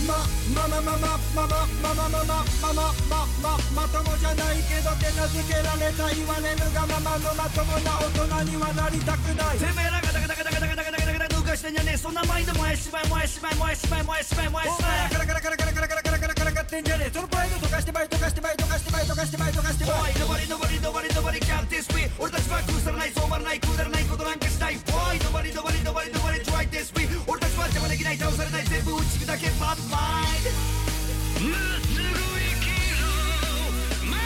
[0.05, 0.13] ま
[0.53, 26.93] まままままままままままままままともじゃないけど手なずけられた言われぬがままのまともな大人にはなりたくないてめえらがダカダカダカダカダカダカダカ抜かしてんじゃねえそんなマインド燃やしまえ燃やしまえ燃やしまえ燃やしまえ燃やしまえカラカラカラカラカラカラカラカラカラカってんじゃねえそのプライド溶かしてまい溶かしてまい溶かしてまい溶かしてまい溶かしてまい Nobody nobody nobody nobody can't this way 俺たちは崩さらないそうまらないくだらないことなんかしない Boy nobody nobody nobody nobody try this
[26.93, 29.49] way 俺たちは邪魔できない倒されない全部打ち砕け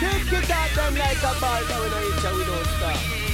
[0.00, 3.29] Think you got them a ball down on each we don't stop.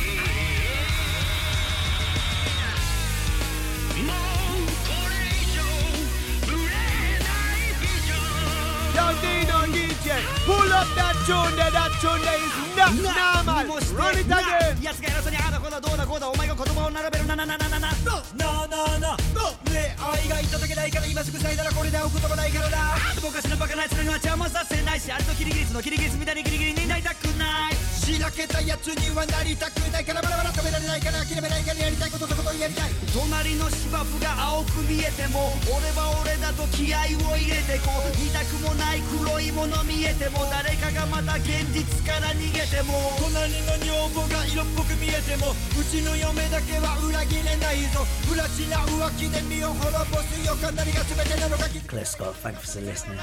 [8.97, 10.17] Don't need no DJ.
[10.49, 11.69] Pull up that tune there.
[11.71, 12.97] That tune there is not
[13.45, 13.77] normal.
[13.93, 14.81] Run it again.
[14.81, 17.93] やつが偉そうにあだこだどうだこうだお前が言葉を並べるなななななな。
[18.07, 19.53] No no no no.
[19.71, 22.97] ね愛が言っただけないから今すぐ塞いだらこれで置くとこないからな。
[23.21, 27.75] 昔のバカなやつらには邪魔させないしあれとキリギリスのキリギリスみたいにギリギリになりたくない。
[28.07, 43.17] しらけたやつにはなりたくないからバラバラ食べられないから諦めないからやりたいこととことやりたい隣の芝生が青く見えても俺は俺だと気合を入れてこう見たくもない黒いもの見えても誰かがまた現実から逃げても。
[43.19, 48.07] 隣の女房が色っぽく見えてもうちの嫁だけは裏切れないぞ。
[48.29, 50.55] プラチナ浮気で身を滅ぼすよ。
[50.57, 53.19] か何が全てなのか Cliff Scott, thanks for listening.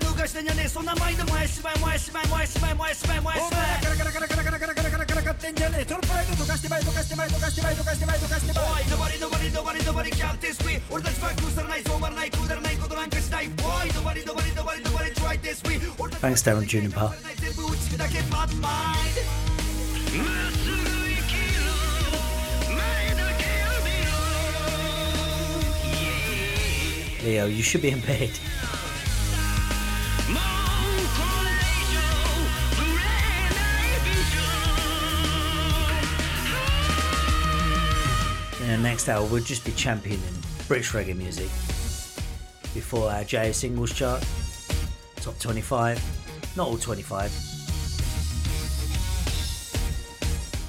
[0.00, 0.64] どうかしてんじゃね。
[0.66, 4.51] えそんな毎度燃えしまい燃えしまい燃えしまい燃えしまい燃えしまい
[5.42, 5.66] Captain
[8.90, 10.80] nobody, nobody, nobody, nobody this way
[13.92, 15.78] nobody, nobody, nobody, nobody try this way
[16.20, 17.10] Thanks Darren Juniper.
[27.24, 28.30] Leo, you should be in bed.
[38.72, 40.20] The next hour, we'll just be championing
[40.66, 41.48] British reggae music.
[42.72, 44.24] Before our J singles chart,
[45.16, 46.00] top 25,
[46.56, 47.30] not all 25.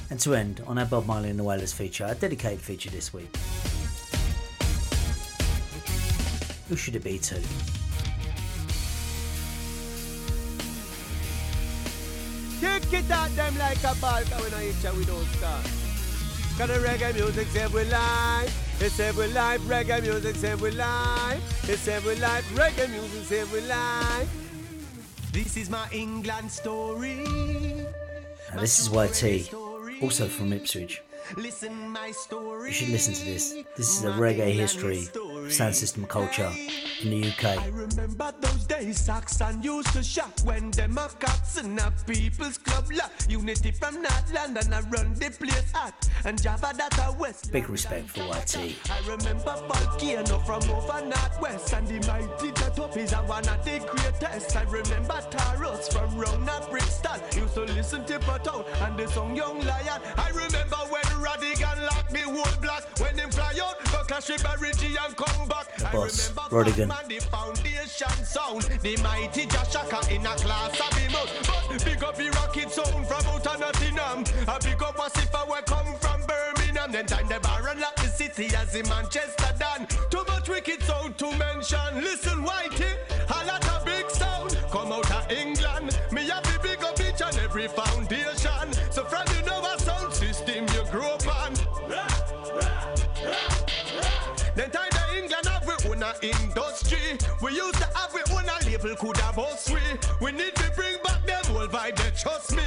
[0.10, 3.14] And to end on our Bob Marley and the Wailers feature, our dedicated feature this
[3.14, 3.34] week.
[6.68, 7.36] Who should it be to?
[12.60, 15.83] Kick it at them like a ball and we don't stop.
[16.58, 18.78] Cause the reggae music say we live.
[18.80, 21.42] It's every life, reggae music say we live.
[21.68, 24.30] It's every life, reggae music say we live.
[25.32, 27.26] This is my England story.
[28.54, 29.52] Now, this is YT,
[30.04, 31.02] also from Ipswich.
[31.38, 32.70] Listen my story.
[32.70, 33.54] You should listen to this.
[33.76, 35.08] This is a reggae history
[35.50, 36.52] sound system culture
[37.02, 37.66] in the UK.
[37.72, 40.04] Remember those days Saxon used to
[40.46, 43.12] when them cops in a people's club lock.
[43.28, 45.94] Unity from North London, I run the place hot.
[46.26, 47.52] And Java that a West.
[47.52, 48.76] Big respect for YT.
[48.90, 54.56] I remember Volcano from over Northwest and the mighty Top is one of the greatest.
[54.56, 57.22] I remember Taros from round Brixton.
[57.40, 58.14] Used to listen to
[58.84, 60.02] and the song Young Lion.
[60.18, 62.84] I remember when Rodigan locked me whole block.
[63.00, 65.78] When him fly out, go clash with Barry and come back.
[65.78, 67.08] The I boss, remember Rodigan.
[67.08, 68.64] The foundation sound.
[68.84, 71.30] The mighty Jah Shaka in a class of him out.
[71.48, 74.20] But big up the rocket sound from out of Nottingham.
[74.48, 76.92] A big up Wasifa where come from Birmingham.
[76.92, 79.88] Then time the Baron lock the city as in Manchester done.
[80.10, 82.04] Too much wicked sound to mention.
[82.04, 82.98] Listen, Whitey,
[83.30, 85.98] a lot of big sound come out of England.
[86.12, 88.43] Me have the big up each and every foundation.
[94.56, 97.18] Then time the England have we own a industry.
[97.42, 99.82] We used to have we own a label could have us we.
[100.22, 102.64] We need to bring back them old vibe, they trust me.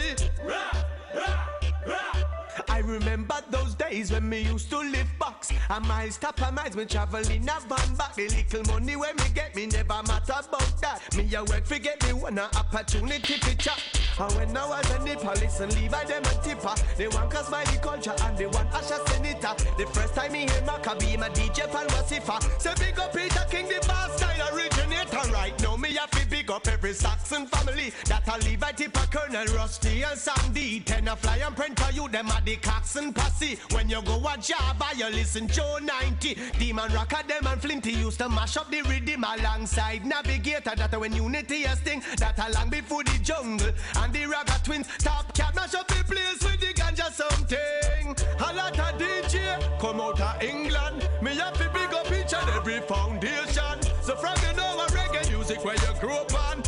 [2.86, 5.52] Remember those days when me used to live box.
[5.70, 8.14] A miles stop of miles, me travel in a van back.
[8.14, 11.00] The little money when me get me never matter about that.
[11.16, 13.82] Me a work forget me one a opportunity to chat.
[14.18, 16.74] And when I was in the police and leave I them a tipper.
[16.96, 19.54] They want cause my culture and they want Asher Senator.
[19.76, 22.40] The first time me hear Macka B, my DJ Pan Wasifa.
[22.60, 25.32] Say big up Peter King, the bass style originator.
[25.32, 27.92] Right now me have to big up every Saxon family.
[28.06, 30.80] That I leave I tipper Colonel Rusty and Sandy.
[30.80, 33.58] Tenor Fly and Prenter you them at the Coxon posse.
[33.72, 36.36] When you go a Java, you listen Joe 90.
[36.58, 40.74] Demon Rocker them and Flinty used to mash up the rhythm alongside Navigator.
[40.76, 43.68] That when Unity a sting, that a long before the jungle.
[43.96, 48.14] And the Ragga Twins, top cat mash up the place with the ganja something.
[48.40, 51.08] A lot of DJ come out of England.
[51.22, 53.80] Me have to big up each and every foundation.
[54.02, 56.62] So from you know a reggae music where you grew up on.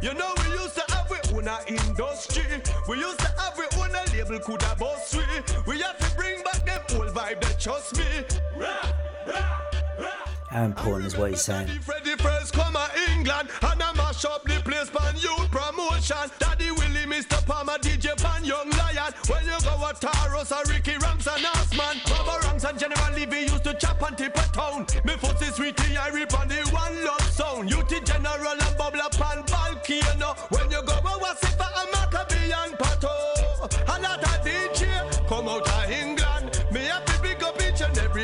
[0.00, 0.51] You know we
[1.42, 2.42] own a industry.
[2.88, 5.22] We used to have we own a label could have boss we.
[5.66, 8.04] We have to bring back them old vibe that trust me.
[10.50, 11.68] How important is what he's saying?
[11.80, 16.30] Freddy first come a England and I mash up the place pan youth promotion.
[16.38, 17.44] Daddy Willie, Mr.
[17.46, 19.12] Palmer, DJ Pan Young Lion.
[19.28, 22.02] When you go a Taros or Ricky Ranks and Osman.
[22.04, 24.86] Baba Ranks and General Levy used to chop and tip a town.
[25.04, 27.70] Me is sweetie, I rip on the one love sound.
[27.70, 29.42] Youth General and Bubble Pan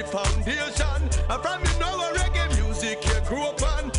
[0.08, 1.00] foundation.
[1.28, 3.90] And from you know a reggae music you grew up on.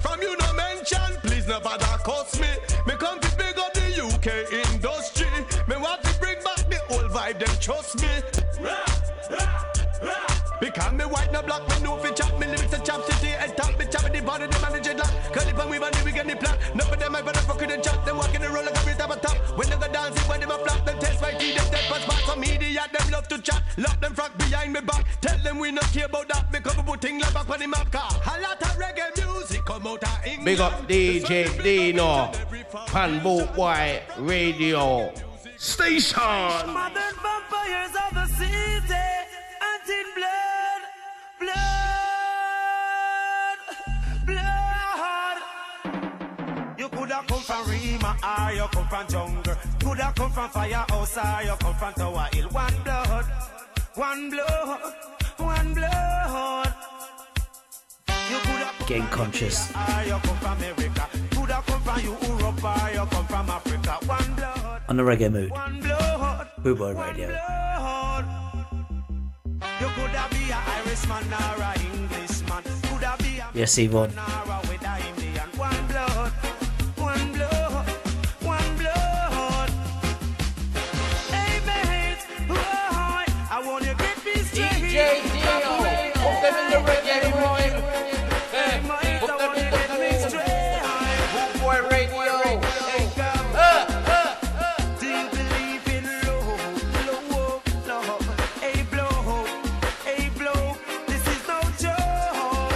[0.00, 2.48] From you no mention, please never that cost me.
[2.86, 5.26] Me come to big up the UK industry.
[5.66, 8.08] Me want to bring back the old vibe, them trust me.
[10.60, 13.56] Because me white no black, me know fi chop me lyrics and chop city and
[13.56, 15.10] top me chop me the body, the manage it lock.
[15.32, 16.58] Curly pan weave and the weekend the plan.
[16.74, 18.04] None of them I better with the chat.
[18.04, 19.36] Them walking the roll like a bit of top.
[19.58, 22.06] When they go dancing, when them a flap, them test my tea, them dead pass
[22.06, 22.20] back.
[22.26, 22.40] Some
[22.78, 23.62] idiot, them love to chat.
[23.76, 25.20] Lock them front behind me back.
[25.20, 26.50] Tell them we not care about that.
[26.50, 28.10] Because we put things like back on the map car.
[28.10, 30.44] A lot of reggae music come out of England.
[30.44, 32.30] Big up DJ Dino,
[32.86, 35.12] Pan Boot Boy Radio
[35.56, 36.22] Station.
[36.22, 38.94] Modern vampires of the city,
[39.60, 40.57] hunting blood, blood,
[48.22, 49.54] or you come from jungle.
[49.80, 52.48] Coulda come from firehouse or you come from Tower Hill.
[52.50, 53.24] One blood,
[53.94, 54.80] one blood,
[55.36, 56.74] one blood.
[58.88, 59.70] Come conscious.
[59.74, 61.08] Ah, you come from America.
[61.32, 63.98] Coulda come from Europe ah, you come from Africa.
[64.06, 65.50] One blood, On the reggae mood.
[65.50, 66.48] one blood.
[66.62, 67.28] Boo Boy Radio.
[67.28, 68.24] Lord.
[69.80, 69.88] You
[84.98, 85.30] DJ
[86.70, 87.18] the reggae.
[88.50, 89.20] Hey the.
[91.32, 92.36] Boot Boy Radio.
[93.54, 93.84] Hey.
[94.98, 98.24] Do you believe in love, love,
[98.90, 99.46] blow,
[100.36, 100.76] blow,
[101.06, 102.74] this is no joke.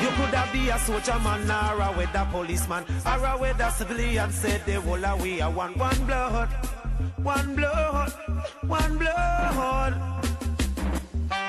[0.00, 4.30] You coulda be a soldier man or a weather policeman or a weather civilian.
[4.32, 6.48] Said the whole of we are one, one blood,
[7.22, 8.12] one blood,
[8.62, 10.24] one blood.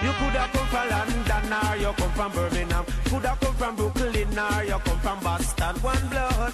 [0.04, 2.86] You coulda come from London or you come from Birmingham.
[3.06, 5.76] Coulda come from Brooklyn or you come from Boston.
[5.82, 6.54] One blood,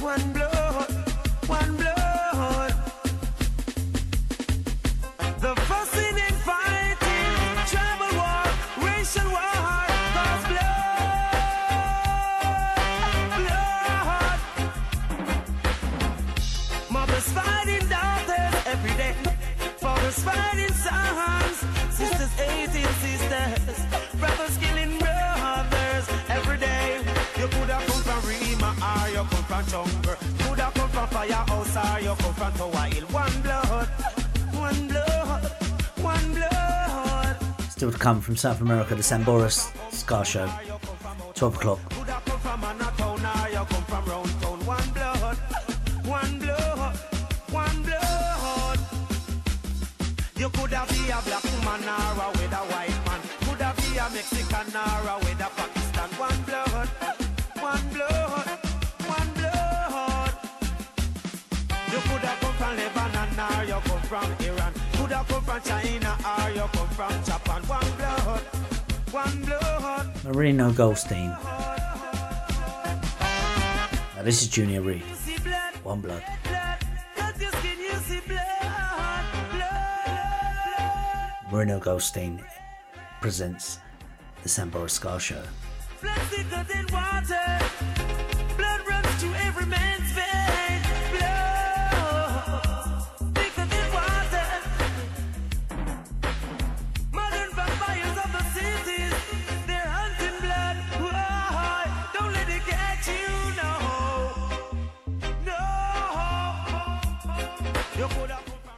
[0.00, 0.90] one blood,
[1.46, 2.74] one blood.
[5.40, 6.33] The fussing
[29.70, 30.14] come from Jungle.
[30.38, 32.52] Coulda come from Firehouse or you come from.
[33.12, 33.88] One blood,
[34.52, 35.52] one blood,
[35.98, 37.36] one blood.
[37.70, 40.48] Still to come from South America, the Samboris Ska Show.
[41.34, 42.33] 12 o'clock.
[65.84, 67.62] China or you come from Japan.
[67.64, 68.40] One blood,
[69.12, 70.10] one blood.
[70.24, 71.28] Marino Goldstein.
[74.16, 75.02] Now, this is Junior Reid.
[75.82, 76.22] One Blood.
[76.44, 76.78] blood.
[77.16, 81.52] Cut your skin, you see blood, blood.
[81.52, 82.42] Marino Goldstein
[83.20, 83.78] presents
[84.42, 85.42] the Samboris Ska Show.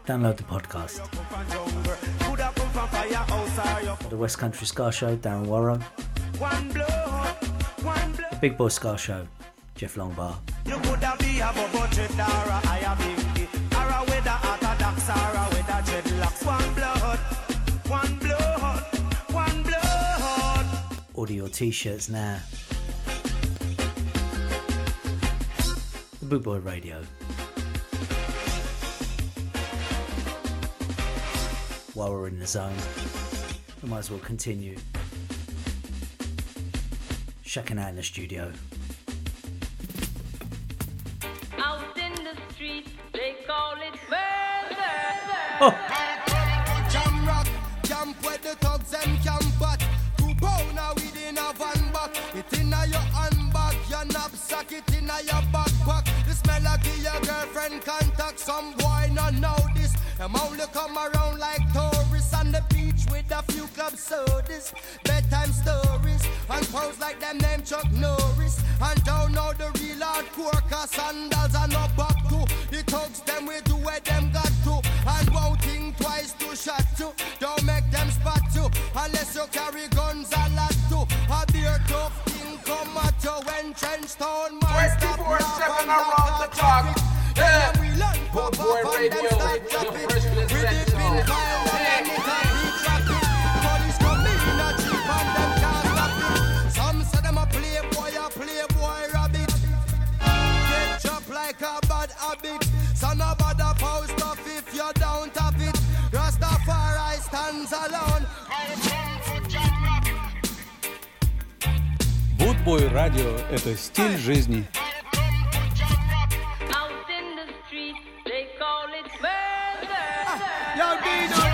[0.07, 1.01] Download the podcast.
[4.03, 5.85] For the West Country Ska Show, Darren blood.
[8.31, 9.27] The Big Boy Ska Show,
[9.75, 10.37] Jeff Longbar.
[21.15, 22.39] Order your t-shirts now.
[26.21, 27.03] The Big Boy Radio.
[31.97, 32.77] While we're in the zone,
[33.83, 34.77] we might as well continue.
[37.43, 38.53] Shucking out in the studio.
[41.57, 44.93] Out in the street, they call it murder.
[45.59, 45.73] Oh.
[46.91, 47.49] Jam rock,
[47.85, 49.81] camp where the thugs and camp at.
[50.19, 52.15] Two pounder within a van back.
[52.35, 56.05] It in a your handbag, your knapsack, it in a your backpack.
[56.27, 56.61] The smell
[57.01, 58.39] your girlfriend contact.
[58.39, 59.46] Some boy not know this.
[60.27, 64.72] Them only come around like tourists on the beach with a few club sodas,
[65.05, 66.20] bedtime stories,
[66.51, 68.61] and pose like them name Chuck Norris.
[68.83, 72.43] And don't know the real hardcore, cause sandals are no back to.
[72.74, 74.83] The thugs them we do where them got to.
[75.07, 77.12] And won't think twice to shot to.
[77.39, 81.07] Don't make them spot you, unless you carry guns a lot to.
[81.31, 87.16] A beer tough thing come at you when trench town man 24/7 around the clock.
[87.37, 87.72] Yeah.
[88.32, 90.97] Boy, boy, radio, radio, radio,
[101.37, 102.63] like a bad habit.
[102.95, 105.76] Son of a the post off if you're down to it.
[106.13, 108.26] Rastafari stands alone.
[112.38, 114.67] Будбой радио– это стиль жизни.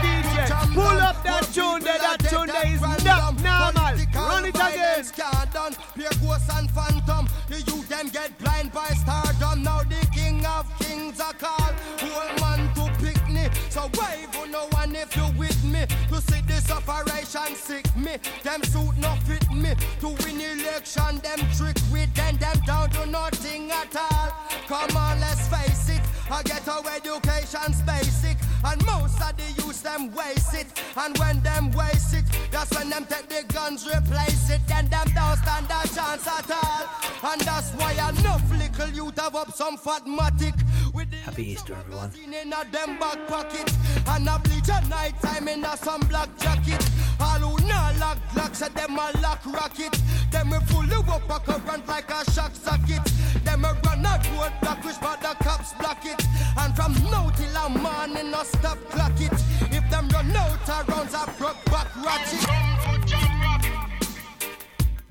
[0.03, 1.81] DJ, pull up that tune.
[1.83, 3.93] That tune there is not normal.
[4.15, 5.05] Run it again.
[5.53, 5.75] Done.
[5.95, 7.29] Pure ghost and phantom.
[7.49, 9.63] The youth them get blind by stardom.
[9.63, 11.75] Now the king of kings are called.
[12.01, 13.49] Whole man to pick me.
[13.69, 15.85] So wave on no one if you with me.
[16.09, 18.17] To see this operation sick me.
[18.43, 19.75] Them suit no fit me.
[20.01, 22.37] To win election, them trick with them.
[22.39, 24.33] Them down to nothing at all.
[24.69, 26.01] Come on, let's face it.
[26.31, 28.39] I get our education's basic.
[28.65, 30.67] And most of the youth them waste it.
[30.97, 34.61] And when them waste it, that's when them take the guns, replace it.
[34.69, 37.02] Then them don't stand a chance at all.
[37.25, 40.55] And that's why enough little youth have up some fatmatic.
[40.93, 42.11] With the Happy Easter, everyone.
[42.23, 43.73] in a them back pocket.
[44.09, 46.85] And a bleach at night time in a some black jacket.
[47.21, 47.97] All who not
[48.35, 49.97] lock say them a lock rocket.
[50.33, 53.05] Them full of up a current like a shock socket.
[53.45, 56.21] Them a run a road block, which but the cops block it.
[56.59, 59.33] And from now till a morning, no stop clock it.
[59.71, 62.72] If them run out of rounds, I broke back ratchet.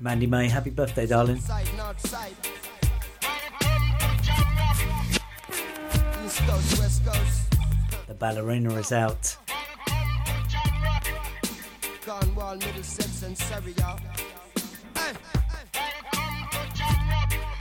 [0.02, 1.38] Mandy May, happy birthday, darling.
[1.38, 2.34] Side, north side.
[6.24, 7.54] East coast, west coast.
[8.08, 9.36] The ballerina is out.
[12.04, 14.00] Cornwall, Middlesex, and Surrey, y'all.
[14.96, 15.12] Hey.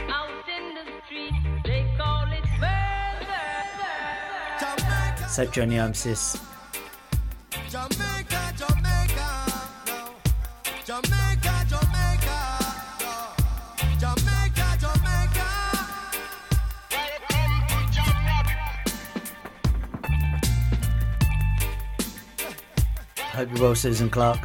[0.10, 1.42] Out in the street,
[23.32, 24.40] Hope you're well, Susan Clark.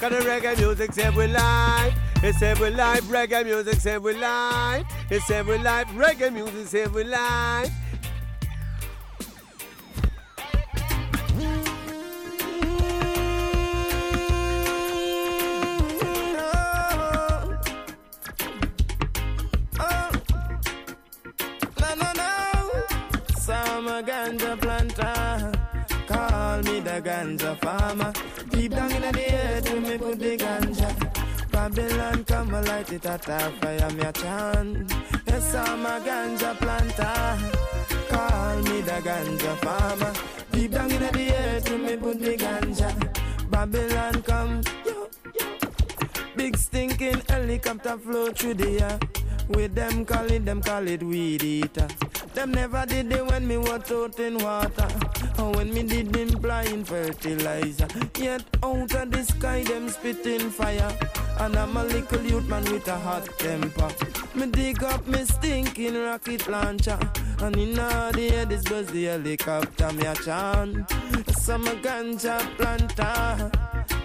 [0.00, 1.94] Cause the reggae music save we life.
[2.22, 3.02] It save we life.
[3.04, 4.84] Reggae music save we life.
[5.10, 5.88] It save we life.
[5.88, 7.70] Reggae music save we life.
[27.84, 28.12] Farmer.
[28.50, 30.88] Deep down in the earth, when me put the ganja.
[31.50, 34.92] Babylon come and light it at fire, me a chant.
[35.26, 37.20] Yes, I'm a ganja planter.
[38.08, 40.12] Call me the ganja farmer.
[40.52, 42.90] Deep down in the earth, when me put the ganja.
[43.50, 45.08] Babylon come, yo,
[45.38, 45.46] yo.
[46.36, 48.98] Big stinking helicopter flow through the air.
[49.48, 51.86] With them call it, them call it weed eater.
[52.32, 54.88] Them never did it when me was out in water.
[55.38, 57.86] Or when me did implying fertilizer.
[58.18, 60.96] Yet out of the sky, them spitting fire.
[61.40, 63.90] And I'm a little youth man with a hot temper.
[64.34, 66.98] Me dig up me stinking rocket launcher.
[67.40, 70.90] And in all the air, this buzz the helicopter, me a chant.
[71.38, 73.50] Some ganja planter.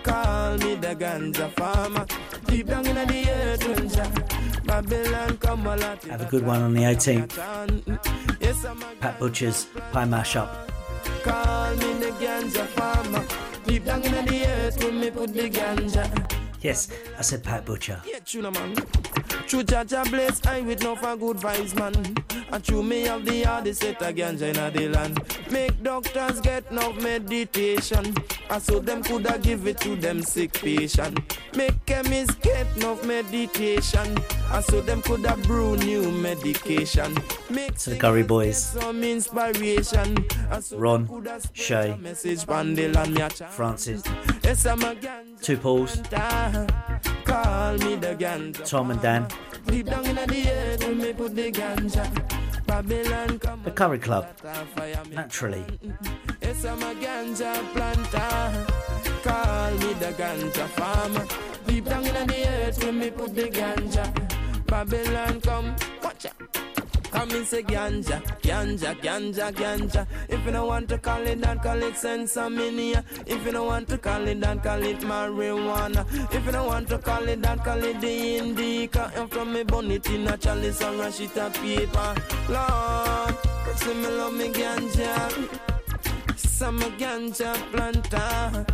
[0.03, 2.05] Call me the ganja farmer.
[2.45, 4.65] Deep down in the earth, ganja.
[4.65, 6.03] Babylon come a lot.
[6.05, 7.27] Have a good one on the 18th.
[7.27, 8.33] Mm-hmm.
[8.41, 10.49] Yes, I'm a Pat Butcher's Pie Mashup.
[11.23, 13.25] call me the ganja farmer.
[13.65, 16.05] Deep down in the earth, when me put the ganja.
[16.61, 18.01] Yes, I said Pat Butcher.
[18.05, 18.75] Yeah, tuna man.
[19.47, 21.93] True Jaja bless I with no for good vibes man.
[22.51, 25.19] And true me have the hardest set of ganja in the land.
[25.51, 28.15] Make doctors get no meditation.
[28.49, 31.19] And so them coulda give it to them sick patient.
[31.55, 34.17] Make chemists get no meditation.
[34.51, 37.15] And so them coulda brew new medication.
[37.51, 38.57] Make To the Curry Boys.
[38.63, 40.25] some inspiration.
[40.49, 43.51] And so Ron, Shay, message from the land me a chant.
[43.51, 44.01] Francis,
[44.43, 45.41] Yes, I'm a ganja.
[45.41, 46.01] two Pauls,
[47.25, 48.53] Call me the.
[48.65, 49.27] Tom and Dan.
[52.69, 53.29] Deep the earth, when me put the ganja.
[53.29, 53.63] Babylon come.
[53.63, 54.27] The Curry Club.
[55.11, 55.65] Naturally.
[56.41, 58.67] Yes, I'm a ganja planter.
[59.23, 61.25] Call me the ganja farmer.
[61.65, 64.05] Deep down in the earth, when me put the ganja.
[64.67, 65.75] Babylon come.
[66.03, 66.88] Watch out.
[67.19, 70.07] Come and say ganja, ganja, ganja, ganja.
[70.29, 73.03] If you don't want to call it that, call it sinsemilla.
[73.27, 76.05] If you don't want to call it that, call it marijuana.
[76.33, 79.11] If you don't want to call it that, call it the indica.
[79.17, 82.15] And from me bonnet in a chalice and a sheet of paper.
[82.47, 83.35] Lord,
[83.79, 85.59] see me love me ganja.
[86.37, 88.65] Some ganja planter.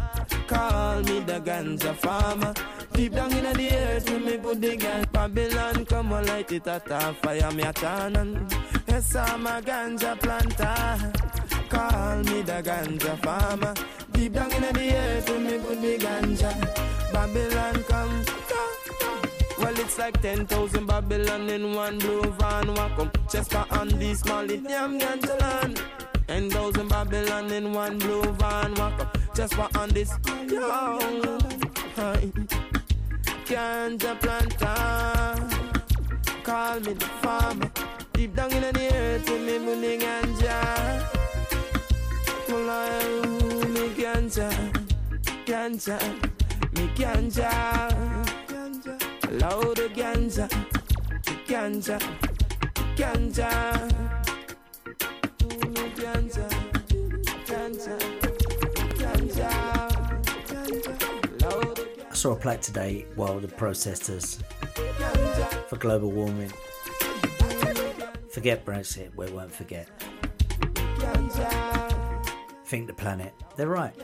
[0.47, 2.53] Call me the ganja farmer.
[2.93, 5.11] Deep down in the earth, when me put the ganja.
[5.11, 8.47] Babylon come and light it at a fire, me a turn.
[8.87, 11.11] Yes, I'm a ganja planter.
[11.69, 13.73] Call me the ganja farmer.
[14.11, 16.51] Deep down in the earth, when me put the ganja.
[17.11, 18.44] Babylon come.
[19.65, 22.71] Well, it's like 10,000 Babylon in one blue van.
[22.75, 25.81] Welcome, Chester and this Molly, damn ganja land.
[26.27, 28.75] 10,000 Babylon in one blue van.
[28.75, 30.11] Welcome, Chester and this.
[30.47, 30.69] Yo,
[31.95, 32.31] hi.
[33.47, 35.47] Ganja planter.
[36.43, 37.71] Call me the farmer.
[38.13, 41.09] Deep down in the earth, with me money ganja.
[42.49, 44.47] Well, I me ganja,
[45.47, 45.99] ganja,
[46.75, 48.24] me ganja.
[49.43, 50.47] Of ganja,
[51.45, 51.99] ganja,
[52.95, 53.49] ganja.
[55.73, 56.47] Me ganja,
[57.45, 57.97] ganja,
[58.97, 59.49] ganja.
[62.09, 64.39] I saw a plaque today, Wild of Protesters
[65.67, 66.51] for global warming.
[68.31, 69.89] Forget Brexit, we won't forget.
[72.65, 73.33] Think the planet.
[73.57, 73.95] They're right.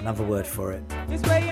[0.00, 0.82] Another word for it.
[1.10, 1.50] it's way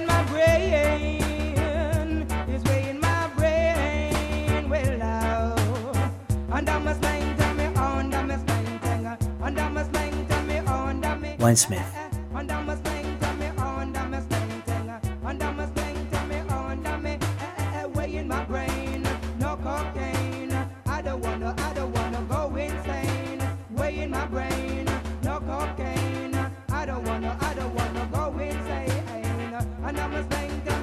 [30.18, 30.77] Under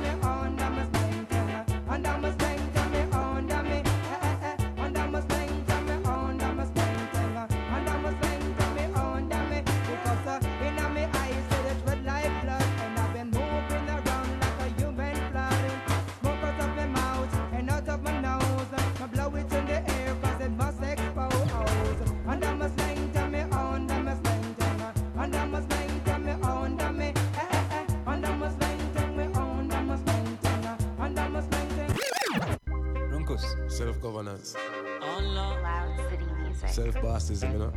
[37.26, 37.74] Self bosses, you know?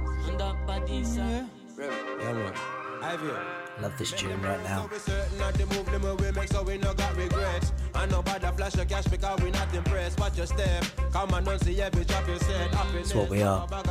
[1.17, 1.47] Yeah.
[1.79, 2.53] Yeah, man.
[3.03, 3.29] Ivy.
[3.81, 4.89] Love this tune right now.
[4.91, 7.73] We certain of the move them we make so we no got regrets.
[7.95, 10.19] And no bother flash your cash because we not impressed.
[10.19, 10.85] Watch your step.
[11.13, 12.75] Come and don't see every drop you said.
[12.75, 13.09] Happiness.
[13.09, 13.67] That's what we are.
[13.69, 13.87] Bag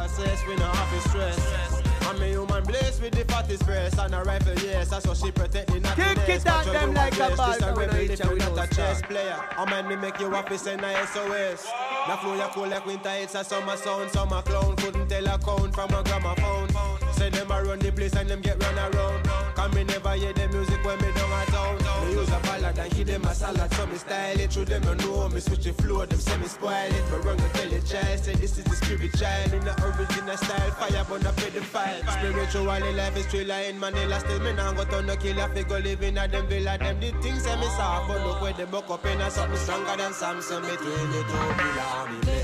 [0.48, 1.84] we no have stress.
[2.02, 4.90] I'm a human blessed with the fattest breast and a rifle, yes.
[4.90, 7.38] That's what she protect the Kick it at them like a dress.
[7.38, 9.36] ball, This a so we rebel, know if each you other not a chess player.
[9.58, 11.68] I man me make you happy, send a SOS.
[12.08, 14.12] Now flow ya cool like winter, it's a summer sound.
[14.12, 16.70] Summer clown couldn't tell a count from a gramophone.
[17.14, 19.24] Say them a run the place and them get run around.
[19.56, 21.78] Come me never hear the music when me down a town.
[22.06, 24.54] Me use a ballad and give them a salad, so me style it.
[24.54, 27.12] Through them you know me switch the flow, them say me spoil it.
[27.12, 30.38] Me run go tell the child, say this is the spirit child in the original
[30.38, 30.72] style.
[30.72, 32.02] Fire burn the fire.
[32.12, 34.20] Spiritually life is thriller in Manila.
[34.20, 35.49] Still me now go turn no killer.
[35.49, 36.78] Figure living at them villa.
[36.78, 39.58] Them the things say me soft, but look where them buck up in a something
[39.58, 40.62] stronger than Samson.
[40.62, 41.24] Me 22
[41.58, 42.37] pillar,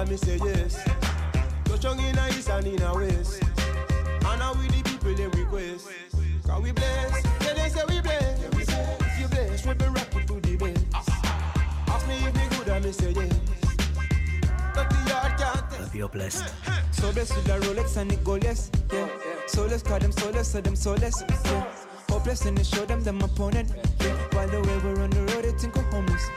[0.00, 0.84] if me good, and me say yes.
[1.64, 3.42] Touch young in a east and in a west.
[3.42, 5.88] And now we the people them request.
[6.46, 8.42] Cause we bless, yeah they say we bless.
[8.42, 10.86] If you bless, we be rapping to the best.
[11.88, 13.38] Ask me if me good, and me say yes.
[14.74, 16.44] But the yard can't Hope you're blessed.
[16.92, 19.08] So blessed with the Rolex and it go less, yeah.
[19.46, 21.66] So let's call them soulless, so them soulless, yeah.
[22.08, 24.16] Hopeless and they show them them opponent, yeah.
[24.32, 26.28] While the way we're on the road, they think we're homeless,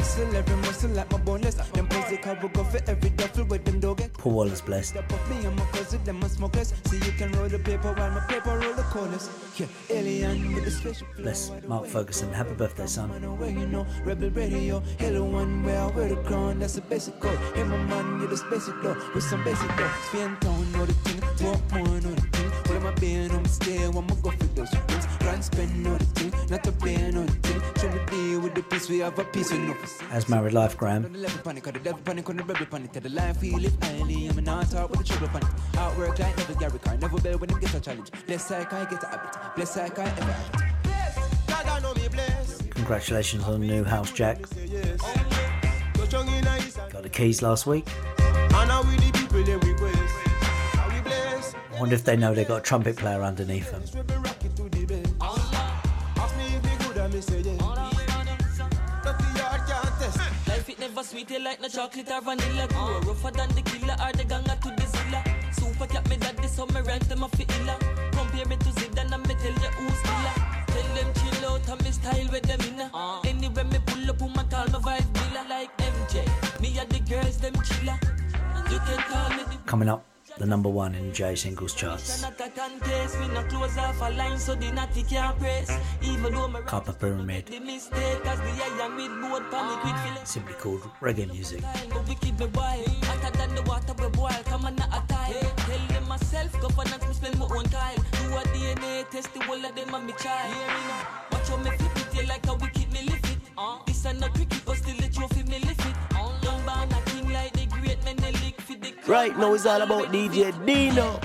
[0.00, 1.54] hustle, every muscle like my boneless.
[1.54, 4.96] Them pussy car will go for every duffel with them dog Paul Waller's blessed.
[4.96, 6.72] up of me and my cousin, them a smokers.
[6.84, 9.28] See you can roll the paper while my paper roll the corners.
[9.56, 12.32] Yeah, alien with the special Bless Mark Ferguson.
[12.32, 13.08] Happy birthday, son.
[13.38, 17.18] where you know, rebel radio, hello one where I wear the crown, that's a basic
[17.20, 17.38] code.
[17.54, 19.90] Hey my man, you the basic though, with some basic though.
[20.08, 22.50] Spin town, know the thing, walk more, know the thing.
[22.50, 25.06] What am I being on my stay, I'ma go for those things.
[25.18, 27.59] Grand spend, know the thing, not to pay, know the thing.
[27.80, 27.88] Show
[28.40, 29.74] with the peace, we have a peace, we know
[30.10, 31.10] As married life, Graham.
[31.10, 32.92] the level panic, cause the devil panic on the rebel panic.
[32.92, 35.48] Tell the life we live highly, I'm not talk with the trouble panic.
[35.78, 38.10] Outwork like never Gary Car, never bell when him get a challenge.
[38.26, 40.60] Bless like I get a habit, bless I ever have it.
[41.48, 42.60] God know me bless.
[42.68, 44.46] Congratulations on the new house, Jack.
[44.46, 44.66] So a
[46.92, 47.86] Got the keys last week.
[48.50, 49.96] now we the people they request.
[50.74, 51.54] How we bless.
[51.54, 53.82] I wonder if they know they got a trumpet player underneath them.
[60.46, 62.68] Life it never sweet, you like no chocolate or vanilla.
[62.68, 65.24] Go rougher than the killer or the ganger to the zilla.
[65.52, 67.78] Super cat me daddy, so me rent them a fi illa.
[68.12, 70.34] Compare me to Zidane and me tell you who's killer.
[70.66, 72.90] Tell them chill out and me style with them inna.
[72.92, 73.20] Uh.
[73.24, 76.60] Anywhere me pull up, woman call me vibe dealer like MJ.
[76.60, 77.98] Me and the girls them chiller.
[78.70, 80.04] You can call me the Coming up,
[80.40, 82.24] the number one in J singles charts.
[86.64, 87.50] Copper Pyramid,
[90.24, 91.62] simply called reggae music.
[101.32, 102.46] Watch how me flip it Yeah, like
[102.92, 103.38] me lift it
[103.86, 106.09] This not cricket But still trophy me lift it
[109.10, 111.18] Right now it's all about DJ Dino.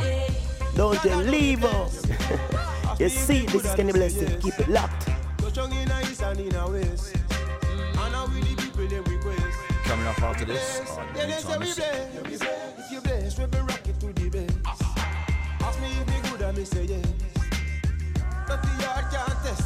[0.76, 2.02] Don't you leave us.
[2.99, 4.40] you see, this is Kenny Blessing.
[4.40, 5.07] Keep it locked.
[5.40, 7.16] So strong in a east and in a west.
[7.16, 9.57] And now we the people they request.
[9.84, 12.80] Coming up after this, on Yeah, New they say Time we is- bless.
[12.80, 14.57] If you bless, we rock it to the best.
[15.62, 17.06] Ask me if me good and me say yes.
[18.48, 19.64] Dirty yard can't test.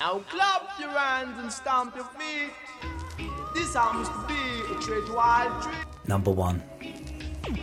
[0.00, 2.52] Now clap your hands and stamp your feet.
[3.54, 5.76] This happens to be a treat wild treat.
[6.06, 6.62] Number one.
[7.46, 7.54] Big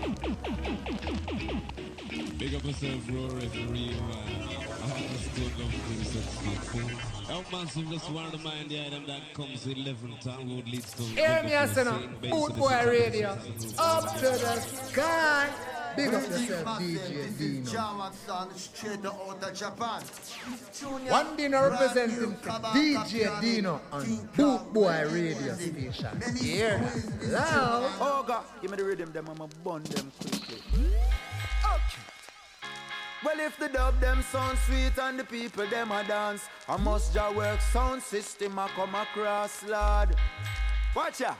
[2.55, 3.97] up yourself, bro, referee.
[3.99, 6.57] I understood love things succeed.
[7.27, 11.43] How massive just one remind the item that comes 11 town road leads to Hear
[11.43, 13.37] me, now, Boot Boy Radio,
[13.77, 15.49] up to the sky.
[15.95, 17.69] Big up yourself, DJ Dino.
[17.69, 20.01] German sound straight out of Japan.
[21.09, 22.35] One Dino representing
[22.73, 26.21] DJ Dino on Boot Boy Radio Station.
[26.37, 27.31] Hear that?
[27.31, 27.91] Loud.
[27.99, 30.61] Oh God, give me the rhythm, them I'ma bun them quickly.
[33.23, 37.15] Well, if the dub them sound sweet and the people them a dance, I must
[37.15, 40.15] ja work sound system I come across, Lord.
[40.93, 41.33] Watch ya.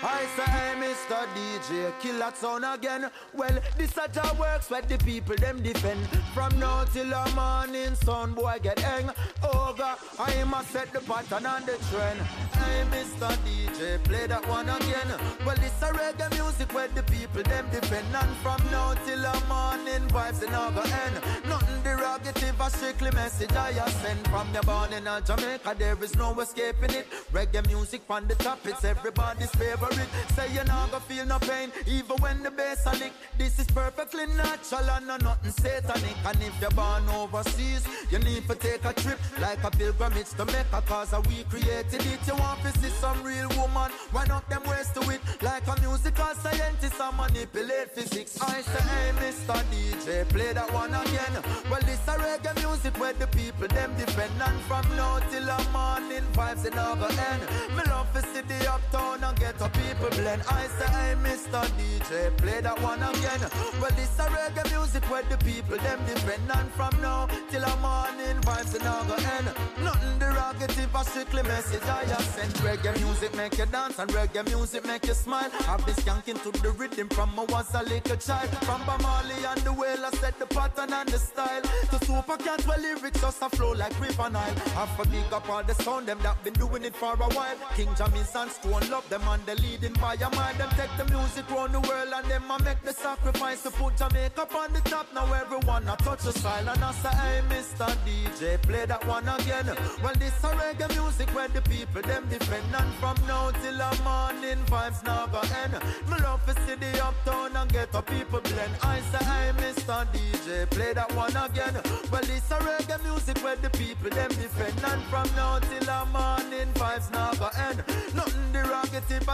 [0.00, 1.26] I say, Mr.
[1.34, 3.10] DJ, kill that sound again.
[3.34, 6.06] Well, this a ja works where the people them defend.
[6.32, 9.10] From now till the morning, son boy get hang.
[9.42, 12.20] Over, I must set the pattern and the trend.
[12.54, 13.28] Hey, Mr.
[13.44, 15.08] DJ, play that one again.
[15.44, 18.06] Well, this a reggae music where the people them defend.
[18.14, 21.16] And from now till the morning, vibes in go end.
[21.48, 24.28] Nothing derogative, a strictly message I send.
[24.28, 27.06] From the born in Jamaica, there is no escaping it.
[27.32, 28.84] Reggae music on the top, it's
[29.28, 30.08] everybody's favorite.
[30.34, 33.12] Say you're not gonna feel no pain, even when the bass a lick.
[33.36, 36.16] This is perfectly natural and no nothing satanic.
[36.24, 40.44] And if you're born overseas, you need to take a trip like a pilgrimage to
[40.46, 42.20] Mecca, cause we created it.
[42.26, 45.20] You want to see some real woman, wind up them ways to it.
[45.42, 48.40] Like a musical scientist, I manipulate physics.
[48.40, 49.62] I say, hey, Mr.
[49.70, 51.34] DJ, play that one again.
[51.70, 54.32] Well, this a reggae music where the people them defend.
[54.40, 57.42] And from now till the morning, vibes in over end.
[57.76, 60.42] Me love to see the uptown and get a people blend.
[60.48, 61.62] I say, hey, Mr.
[61.78, 63.40] DJ, play that one again.
[63.80, 66.50] Well, this a reggae music where the people them defend.
[66.52, 69.48] And from now till the morning, vibes in over end.
[69.82, 72.54] Nothing derogative, a strictly message I have sent.
[72.64, 75.50] Reggae music make you dance and reggae music make you smile.
[75.68, 78.50] I've been skanking to the rhythm from I was a little child.
[78.66, 81.62] From Bob Marley and the whale, I set the pattern and the style.
[81.62, 84.54] To super cat, where lyrics just a flow like river Nile.
[84.76, 87.56] A big up all the sound, them that been doing it for a while.
[87.74, 90.54] King Jammy's and Stone love them and they leading by a mile.
[90.54, 93.96] Them take the music round the world and them a make the sacrifice to put
[93.96, 95.06] Jamaica on the top.
[95.14, 97.88] Now everyone a touch the style and I say, hey, Mr.
[98.04, 99.66] DJ, play that one again.
[100.02, 102.74] Well, this a reggae music where the people them defend.
[102.74, 105.74] And from now till the morning, vibes now go end.
[106.10, 108.72] Me love to see the uptown and get people blend.
[108.82, 110.06] I say, hey, Mr.
[110.12, 111.74] DJ, play that one again.
[112.10, 114.82] Well, it's a reggae music where the people them defend.
[114.84, 117.84] And from now till the morning, vibes now go end.
[118.14, 118.52] Nothing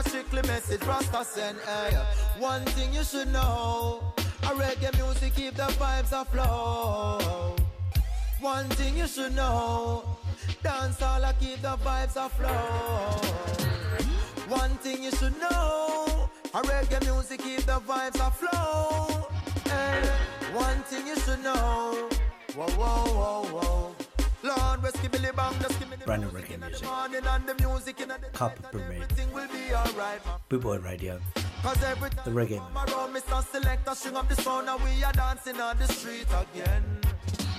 [0.07, 1.59] strictly message Rasta send.
[1.59, 1.97] Eh, hey,
[2.39, 4.01] one thing you should know.
[4.43, 7.61] A reggae music keep the vibes afloat.
[8.41, 10.05] One thing you should know.
[10.63, 13.25] Dance all I keep the vibes afloat.
[14.49, 16.29] One thing you should know.
[16.55, 19.31] A reggae music keep the vibes afloat.
[19.65, 22.09] Hey, eh, one thing you should know.
[22.55, 24.04] Whoa, whoa, whoa, whoa.
[24.45, 26.87] Lord, skip Billy Bang, just give me the Brand new reggae music.
[26.87, 29.03] morning and the music in the Carpet Pyramid.
[29.03, 30.21] everything will be alright.
[30.51, 31.19] Boot Boy Radio.
[31.63, 32.59] Cause every The reggae.
[32.59, 33.43] time around, Mr.
[33.51, 36.83] Selector, string up the sound and we are dancing on the street again.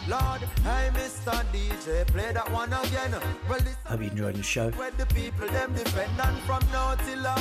[0.08, 1.44] Lord, hey, Mr.
[1.52, 3.16] DJ, play that one again.
[3.50, 4.70] Well, this Hope you enjoyed the show.
[4.70, 7.36] the people them defend and from now till the.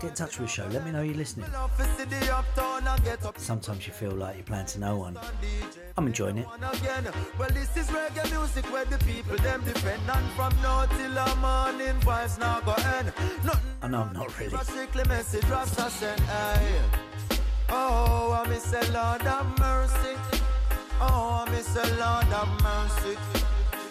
[0.00, 0.66] Get in touch with the show.
[0.66, 1.50] Let me know you're listening.
[1.50, 4.80] Love to see the uptown and get up Sometimes you feel like you're playing to
[4.80, 5.18] no one.
[5.96, 6.46] I'm enjoying it.
[7.38, 11.36] Well, this is reggae music where the people them defend and from now till the
[11.36, 13.12] morning vibes now go end.
[13.82, 14.50] I know I'm not really.
[14.52, 16.20] but strictly message Rasta send.
[16.20, 16.80] Hey.
[17.70, 20.37] Oh, I miss a Lord of mercy.
[21.00, 23.16] Oh, I miss Lord of mercy.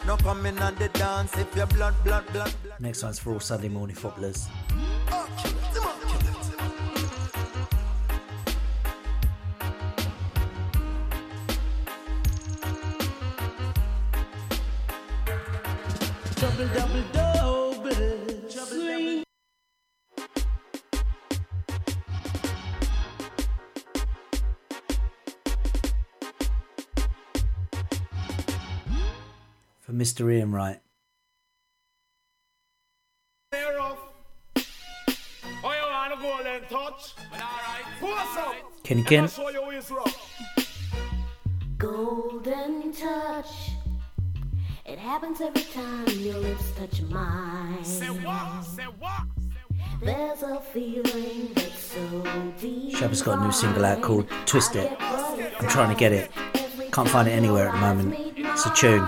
[0.06, 2.80] No coming on the dance if your blood, blood, blood, blood.
[2.80, 4.48] Next one's for all Sunday morning footballers.
[16.40, 17.27] Double, double, double.
[29.88, 30.30] For Mr.
[30.30, 30.82] Ian Wright.
[33.54, 33.98] Clear off.
[34.58, 34.62] Oh,
[35.64, 37.14] you want golden touch?
[37.32, 37.86] Alright.
[38.02, 38.56] Force up.
[38.84, 39.20] Kenny Ken.
[39.20, 40.42] I'ma show you who is rough.
[41.78, 43.72] Golden touch.
[44.86, 47.86] It happens every time your lips touch mine.
[47.86, 48.64] Say what?
[48.64, 49.22] Say what?
[50.02, 52.94] There's a feeling that's so deep.
[52.94, 54.92] Shabba's got a new single out called Twist It.
[55.00, 56.30] I'm trying to get it.
[56.92, 58.16] Can't find it anywhere at the moment.
[58.36, 59.08] It's a tune.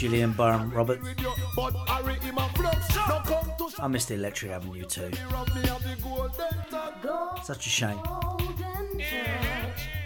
[0.00, 1.02] Julian Barham Roberts.
[1.02, 2.96] With you, but Harry him a flux.
[2.96, 5.10] No come to I missed the Electric Avenue too.
[5.30, 6.30] rub me have the golden
[6.70, 7.44] touch.
[7.44, 7.98] Such a shame.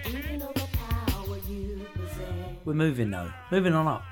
[0.08, 2.18] Even though the power you possess,
[2.64, 3.30] We're moving though.
[3.52, 4.02] Moving on up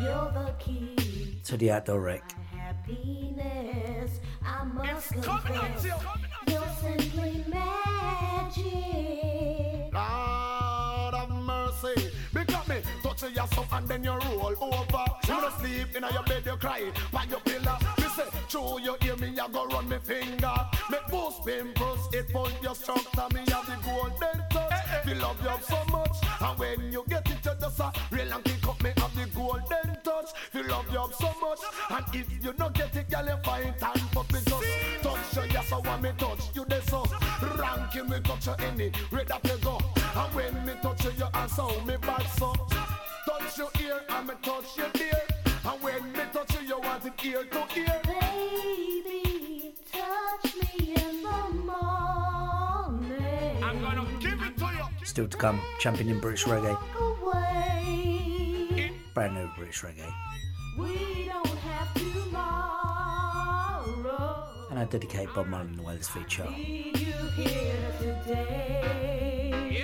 [0.00, 2.28] you're the key to the outdoor rec.
[2.28, 4.20] to happiness.
[4.44, 4.62] I
[13.76, 15.04] and then you roll over.
[15.28, 17.76] You don't sleep in your bed, you cry by your pillow.
[17.98, 20.54] Me say, true, you hear me, you go run me finger.
[20.90, 23.28] Make boost pimples, it pull your structure.
[23.34, 25.06] Me have the golden touch.
[25.06, 26.16] Me love you so much.
[26.40, 28.82] And when you get it, you just a real and kick up.
[28.82, 30.30] Me have the golden touch.
[30.54, 31.60] Me love you so much.
[31.90, 35.52] And if you don't get it, girl, you find time for me just touch you.
[35.52, 36.64] Yes, I want me touch you.
[36.64, 37.04] This so
[37.58, 38.90] ranking me touch you any.
[39.10, 39.55] Ready to
[47.26, 48.00] ear to ear.
[48.04, 51.40] Baby, touch me in the
[51.70, 53.24] morning.
[53.62, 54.86] I'm gonna give it to you.
[55.04, 56.78] Still to come, champion in British reggae.
[56.98, 58.92] Away.
[59.14, 60.12] Brand new British reggae.
[60.78, 62.46] We don't have tomorrow.
[64.70, 66.48] And I dedicate Bob Marley and the Wailers feature.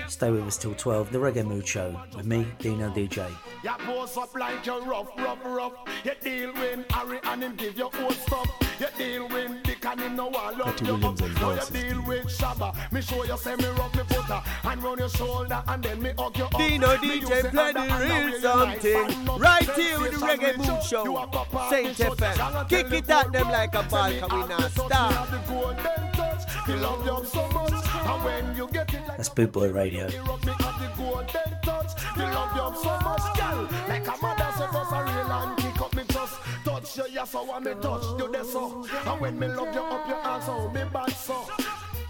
[0.08, 1.10] Stay with us till 12.
[1.12, 3.28] The Reggae Mood Show with me, Dino DJ.
[3.64, 5.72] You pose up like you're rough, rough, rough.
[6.04, 8.48] You deal with Harry and him give you old stuff.
[8.80, 11.26] You deal with Dick and him no one love you Williams up.
[11.28, 12.92] and Now you deal with Shabba.
[12.92, 16.12] Me show you say me rub me butter and run your shoulder and then me
[16.18, 16.58] hug you up.
[16.58, 19.38] Dino DJ use play the real wear something.
[19.38, 20.82] Right here with the Reggae Mood.
[20.84, 21.04] Show.
[21.04, 22.18] You a papa Saint and.
[22.18, 22.68] FM.
[22.68, 26.31] Kick it at them like a ball, me 'cause we not the touch, me stop.
[26.66, 27.05] Have the golden touch.
[27.06, 27.72] Me love you so much.
[28.06, 30.09] And when you get it like That's Boot Boy Radio.
[30.09, 32.16] me rub me have the golden touch.
[32.16, 33.68] Me love you so much, girl.
[33.89, 37.34] Like a mother say, just a real and kick up me just touch you, yes,
[37.34, 38.86] I want me touch you there so.
[39.06, 41.47] And when me love you up your ass, oh me bad so.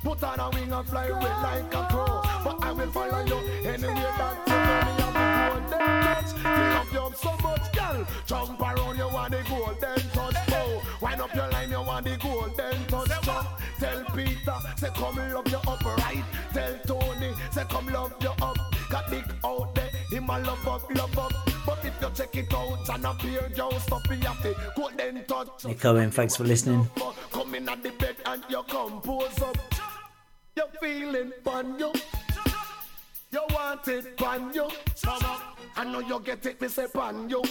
[0.03, 2.21] Put on a wing and fly away like a crow.
[2.45, 3.39] But I will follow you
[3.69, 4.83] anywhere that you go.
[4.83, 6.31] Me have the golden touch.
[6.43, 8.07] Fill up you so much, girl.
[8.27, 10.47] Jump around, you want the golden touch.
[10.49, 10.83] Go.
[11.01, 12.73] Wind up your line, you want the golden touch.
[12.73, 12.82] Jump.
[12.82, 12.82] Tell
[14.15, 16.25] Peter, say come love you up right.
[16.53, 18.57] Tell Tony, say come love you up.
[18.91, 21.33] Got Nick out there, him a love up, love up.
[21.65, 25.65] But if you check it out and appear just up, you have the golden touch.
[25.65, 26.89] Nick Owen, thanks for listening.
[27.33, 29.57] Come in at the bed and you compose up.
[30.57, 31.93] You're feeling fun, you.
[33.31, 34.69] You want it, pan you.
[35.77, 37.43] I know you get it, me say pan you.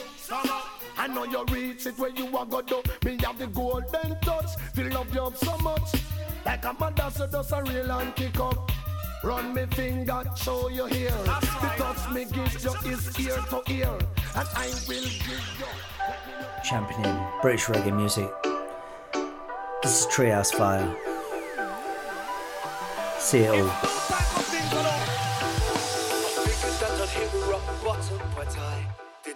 [0.98, 2.82] I know you reach it where you want go do.
[3.04, 4.56] Me have the golden touch.
[4.74, 5.96] Feel love you up so much.
[6.46, 8.72] Like a mother, so does a real and kick up.
[9.24, 11.12] Run me finger, show you here.
[11.12, 13.98] The touch me gives you is ear to ear.
[14.36, 15.30] And I will give
[15.60, 15.66] you.
[16.64, 18.30] Championing British reggae music.
[19.84, 20.96] This is Treehouse Fire.
[23.20, 24.01] See it all.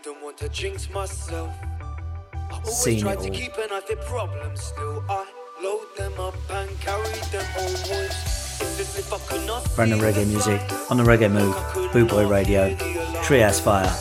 [0.06, 1.52] Didn't want to jinx myself.
[2.32, 5.26] I always Seen try to keep an eye for problems, still I
[5.64, 8.14] load them up and carry them onwards.
[8.62, 9.18] It's as if I
[9.76, 10.62] Brandon Reggae Music
[10.92, 11.56] on the Reggae Move,
[11.92, 12.76] Boot Boy Radio,
[13.24, 13.92] Trias Fire.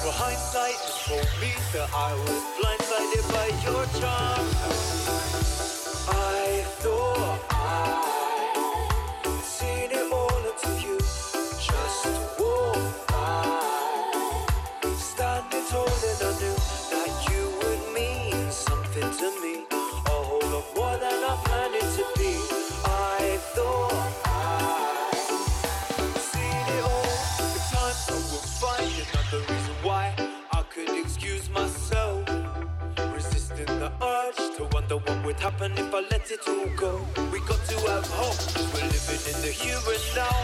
[34.91, 37.01] Wonder what would happen if I let it all go.
[37.33, 38.37] We got to have hope.
[38.75, 40.37] We're living in the here and now.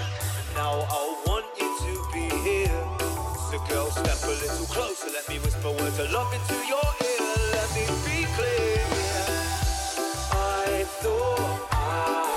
[0.54, 2.84] Now I want you to be here.
[3.50, 5.08] So girl, step a little closer.
[5.12, 7.36] Let me whisper words of love into your ear.
[7.52, 8.80] Let me be clear.
[10.32, 12.29] I thought I'd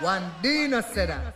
[0.00, 1.34] One Dino that.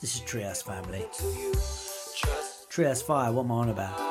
[0.00, 1.04] This is Treehouse Family.
[2.70, 4.07] Trias Fire, what am I on about?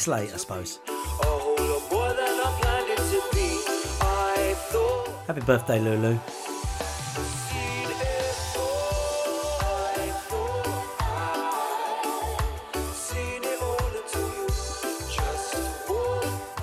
[0.00, 0.78] It's late, I suppose.
[5.26, 6.18] Happy birthday, Lulu.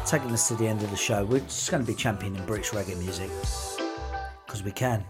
[0.08, 2.72] Taking us to the end of the show, we're just going to be championing British
[2.72, 3.30] reggae music.
[4.48, 5.06] Because we can.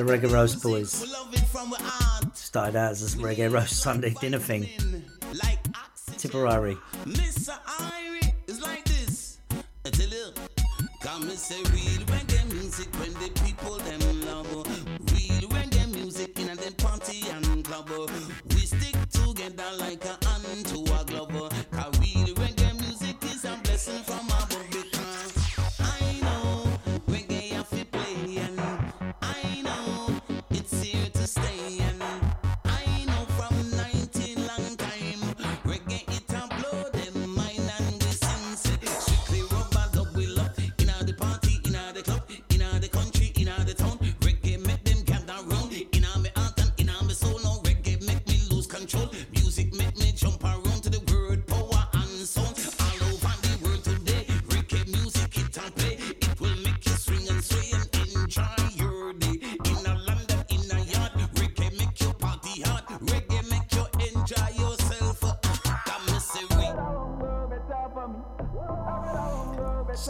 [0.00, 1.04] The Reggae Roast Boys
[2.32, 4.66] started out as a Reggae Roast Sunday dinner thing.
[6.16, 6.76] Tipperary.
[7.04, 7.50] Mr.
[7.66, 9.40] Irie is like this.
[11.02, 11.62] Come and say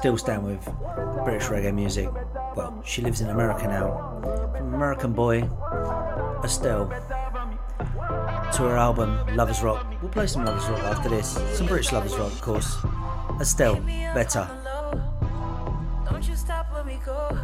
[0.00, 0.64] Still stand with
[1.24, 2.08] British reggae music.
[2.56, 4.18] Well, she lives in America now.
[4.56, 5.42] From American boy,
[6.42, 6.88] Estelle.
[8.54, 9.86] to her album Lovers Rock.
[10.00, 11.38] We'll play some Lovers Rock after this.
[11.52, 12.78] Some British Lovers Rock, of course.
[13.42, 13.76] Estelle,
[14.14, 14.48] better.
[16.08, 17.38] Don't you stop when we go.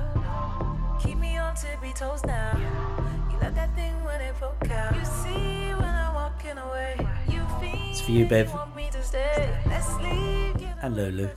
[1.05, 2.57] Keep me on tippy toes now.
[3.31, 4.97] You like that thing when it poke out.
[4.97, 6.97] You see when I'm walking away.
[7.29, 9.55] You feel It's for you, Bev me to stay.
[9.67, 10.57] Let's leave.
[10.83, 11.29] And Lulu.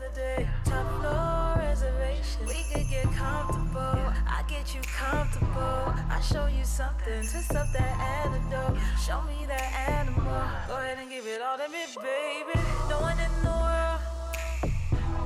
[7.30, 8.76] Twist up that antidote.
[9.06, 10.24] Show me that animal.
[10.68, 12.60] Go ahead and give it all to me, baby.
[12.90, 14.02] No one in the world.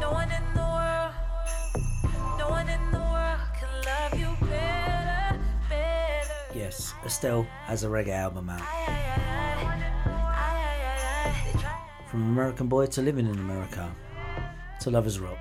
[0.01, 1.13] No one in the world.
[2.37, 5.39] No one in the world can love you better,
[5.69, 6.33] better.
[6.53, 8.61] Yes, Estelle has a reggae album out.
[12.07, 13.89] From American Boy to Living in America
[14.81, 15.37] to Lovers Rock.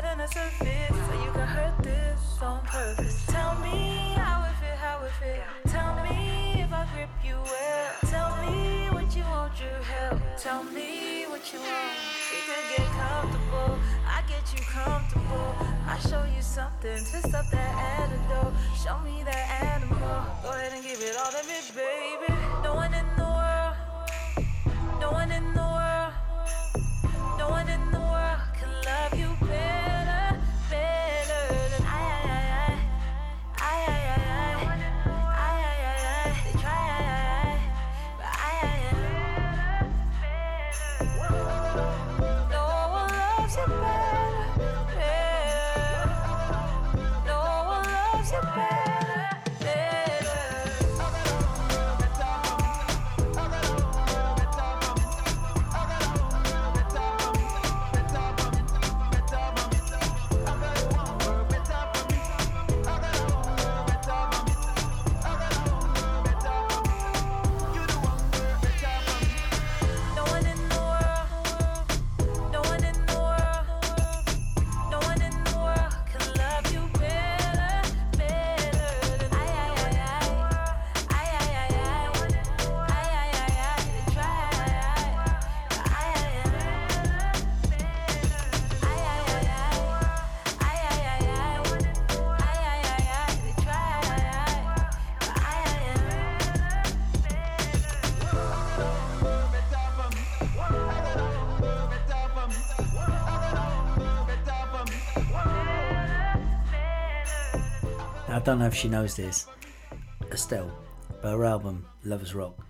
[0.00, 0.96] A deeper than the surface.
[1.06, 3.26] So you can hurt this on purpose.
[3.26, 5.72] Tell me how it feel, how it feel.
[5.72, 7.92] Tell me if I grip you well.
[8.06, 10.20] Tell me what you want, you help.
[10.38, 11.96] Tell me what you want.
[12.30, 13.78] We could get comfortable.
[14.06, 15.54] I get you comfortable.
[15.86, 16.98] I show you something.
[17.04, 18.54] Twist up that antidote.
[18.82, 20.24] Show me that animal.
[20.42, 22.32] Go ahead and give it all to me, baby.
[22.62, 23.74] No one in the world.
[25.00, 25.79] No one in the world,
[108.50, 109.46] don't know if she knows this,
[110.32, 110.76] Estelle,
[111.22, 112.66] but her album, Lovers Rock,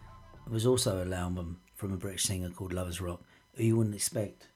[0.47, 3.23] was also an album from a British singer called Lovers Rock,
[3.55, 4.49] who you wouldn't expect.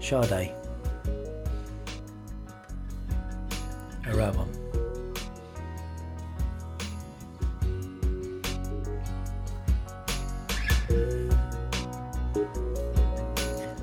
[0.00, 0.52] Sade.
[4.02, 4.50] Her album.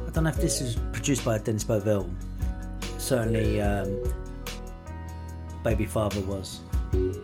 [0.06, 2.10] I don't know if this is produced by Dennis Bovell.
[3.12, 4.02] Certainly, um,
[5.66, 6.62] Baby Father was.
[6.94, 7.22] You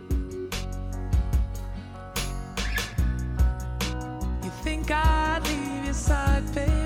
[4.62, 6.77] think I'd leave your side, baby?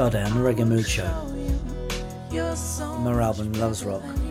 [0.00, 1.04] Sade the Reggae Mood Show.
[2.32, 4.29] you're From her album Lovers Rock.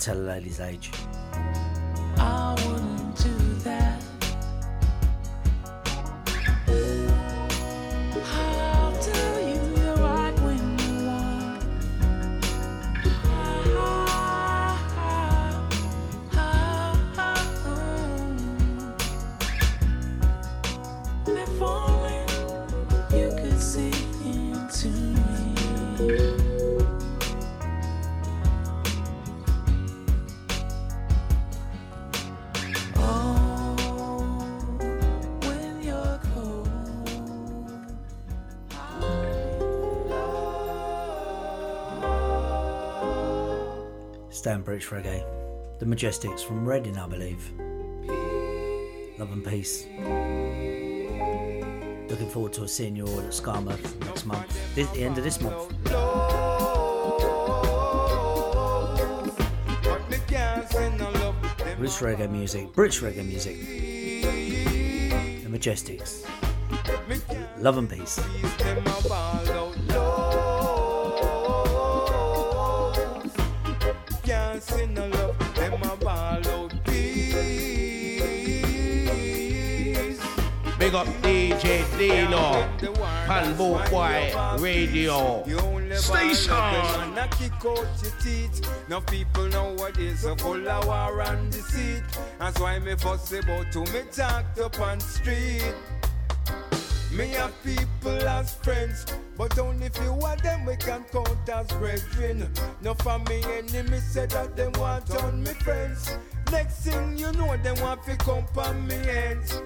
[0.00, 0.99] Should never
[44.40, 45.22] Stan British Reggae.
[45.80, 47.52] The Majestics from Reading, I believe.
[49.18, 49.84] Love and peace.
[52.08, 54.74] Looking forward to seeing you all at Skamouth next month.
[54.74, 55.68] This, the end of this month.
[61.76, 62.72] British reggae music.
[62.72, 63.60] British reggae music.
[65.42, 66.24] The Majestics.
[67.58, 68.18] Love and peace.
[80.90, 82.66] Big up DJ Dino,
[83.56, 85.44] Boot Boy Radio
[85.94, 87.14] Station.
[87.30, 88.68] Kick out your teeth.
[88.88, 92.02] Now people nowadays are full of war and deceit.
[92.40, 95.72] That's why me fuss about to me talk up on street.
[97.12, 99.06] Me have people as friends,
[99.38, 102.52] but only few of them we can count as brethren.
[102.82, 106.10] No for me enemies said that they want on me friends.
[106.50, 109.60] Next thing you know, they want to come on me ends.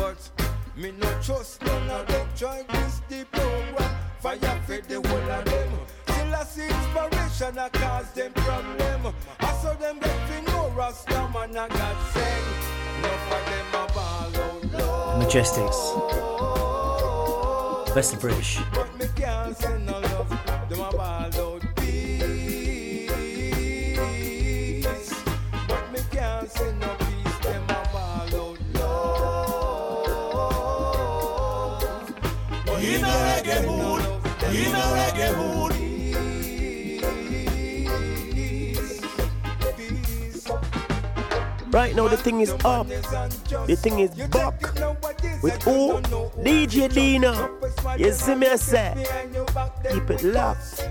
[0.00, 0.30] But
[0.76, 2.26] me no trust none of them.
[2.34, 3.94] Try this the program.
[4.20, 5.70] Fire for the whole of them.
[6.06, 9.14] Till I see inspiration, I cause them problem.
[9.40, 10.20] I saw them get
[10.74, 12.46] Rasta man I got sing.
[13.02, 15.20] Them a ball out low.
[15.20, 15.80] Majestics.
[17.94, 18.60] Best of British.
[18.72, 20.30] But me can't say no love.
[20.70, 21.49] Them a ball out
[33.42, 34.02] reggae mood,
[34.52, 35.72] in a reggae mood.
[41.72, 42.88] Right now the thing is up.
[42.88, 44.60] The thing is back.
[45.42, 46.00] With who?
[46.42, 47.58] DJ Dino.
[47.96, 49.06] You see me I say?
[49.90, 50.88] Keep it locked.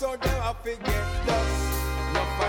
[0.00, 1.60] I saw them have to get dust.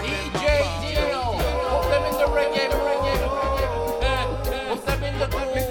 [0.07, 0.45] DJ
[0.79, 4.69] Dino, put them in the reggae, reggae, reggae.
[4.69, 5.70] Put them in the groove.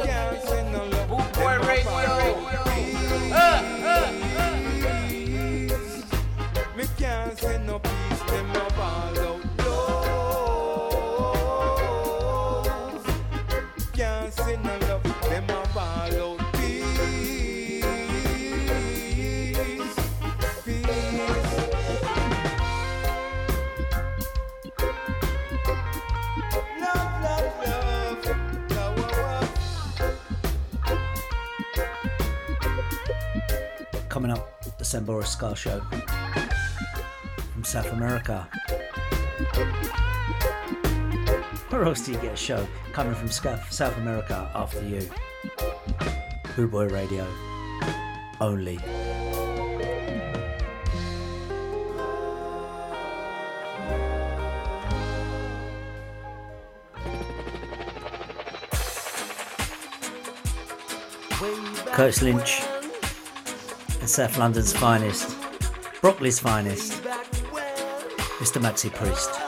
[34.90, 35.80] Sambora Ska Show
[37.52, 38.48] from South America.
[41.68, 45.08] Where else do you get a show coming from South America after you?
[46.56, 47.24] Boot Boy Radio.
[48.40, 48.80] Only.
[61.92, 62.69] Curtis Lynch
[64.10, 65.28] South London's finest,
[66.02, 67.00] Brockley's finest,
[68.40, 68.60] Mr.
[68.60, 69.39] Maxi Priest.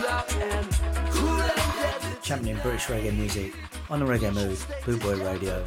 [0.00, 0.68] Drop and
[1.10, 4.56] cool and deadly Championing British reggae music on the Reggae Mood,
[4.86, 5.64] Boot Boy Radio.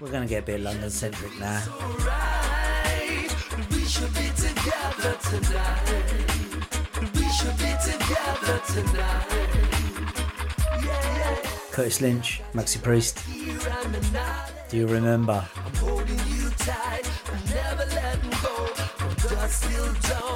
[0.00, 1.62] We're to get a bit London centric now.
[3.70, 6.04] We should be together tonight.
[7.14, 9.48] We should be together tonight.
[11.70, 13.22] Curtis Lynch, Maxi Priest.
[14.68, 15.46] Do you remember?
[15.64, 17.08] I'm holding you tight,
[17.54, 18.66] never letting go.
[18.98, 20.27] From dusk till dawn,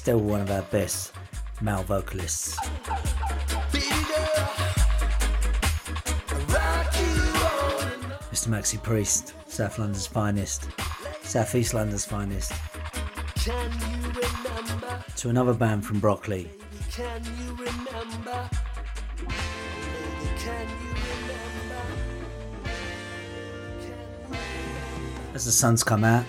[0.00, 1.12] still one of our best
[1.60, 2.58] male vocalists.
[8.32, 8.48] Mr.
[8.48, 10.70] Maxi Priest, South London's finest,
[11.22, 12.50] South East London's finest.
[15.16, 16.50] To another band from Brockley,
[25.34, 26.24] as the sun's come out,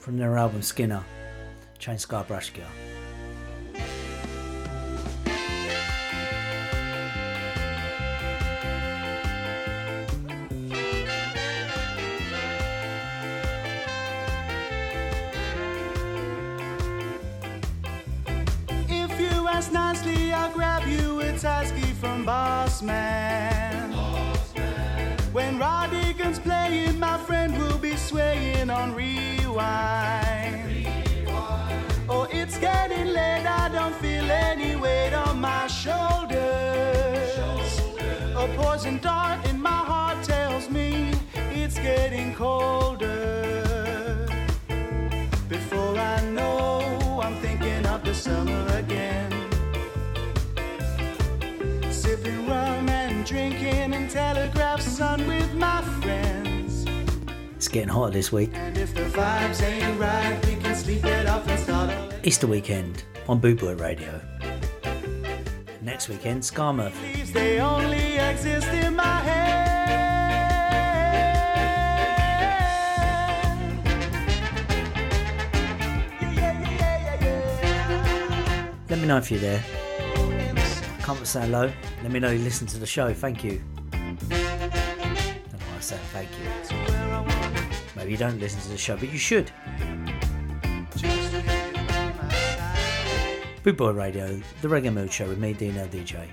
[0.00, 1.04] from their album Skinner,
[1.84, 2.64] Chainska Brassika.
[18.88, 23.33] If you ask nicely, I'll grab you a Tusky from Boss Man.
[41.84, 44.26] Getting colder.
[45.50, 49.30] Before I know, I'm thinking of the summer again.
[51.90, 56.86] Sipping rum and drinking and telegraph sun with my friends.
[57.56, 58.52] It's getting hotter this week.
[58.54, 62.46] And if the vibes ain't right, we can sleep it off and start all Easter
[62.46, 64.22] weekend on Boot Boy Radio.
[65.82, 66.38] Next weekend.
[66.46, 67.34] Leaves,
[78.94, 79.60] Let me know if you're there.
[81.00, 81.68] Can't say hello.
[82.04, 83.12] Let me know you listen to the show.
[83.12, 83.60] Thank you.
[83.90, 86.46] Don't know why I said thank you.
[87.96, 89.50] Maybe you don't listen to the show, but you should.
[93.64, 96.28] Boot Boy Radio, the Reggae Mood Show with me, Dino DJ.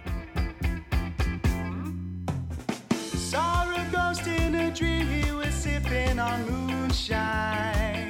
[3.17, 8.01] Saw ghost in a dream, he was sipping on moonshine.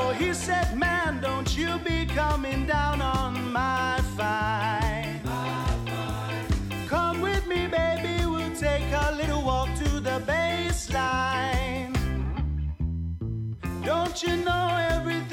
[0.00, 2.67] Oh, he said, Man, don't you be coming
[14.22, 15.27] you know everything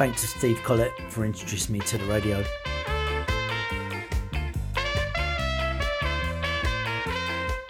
[0.00, 2.38] Thanks to Steve Collett for introducing me to the radio.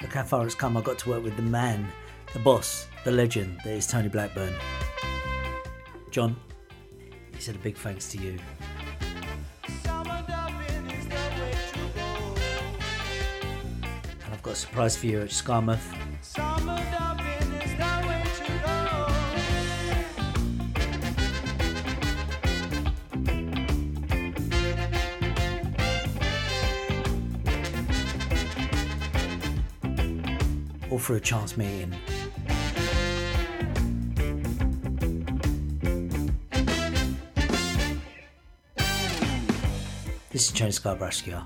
[0.01, 0.77] Look how far it's come.
[0.77, 1.89] I got to work with the man,
[2.32, 4.55] the boss, the legend that is Tony Blackburn.
[6.12, 6.36] John,
[7.35, 8.39] he said a big thanks to you.
[14.24, 15.82] And I've got a surprise for you at Skamouth.
[31.11, 31.93] Through a chance meeting.
[40.31, 41.45] This is Chainska Brassika.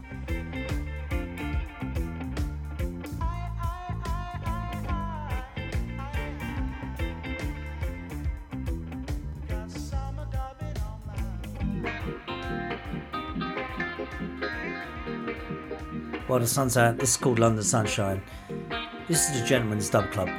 [16.27, 18.21] While the sun's out, this is called London Sunshine.
[19.07, 20.31] This is the Gentleman's Dub Club.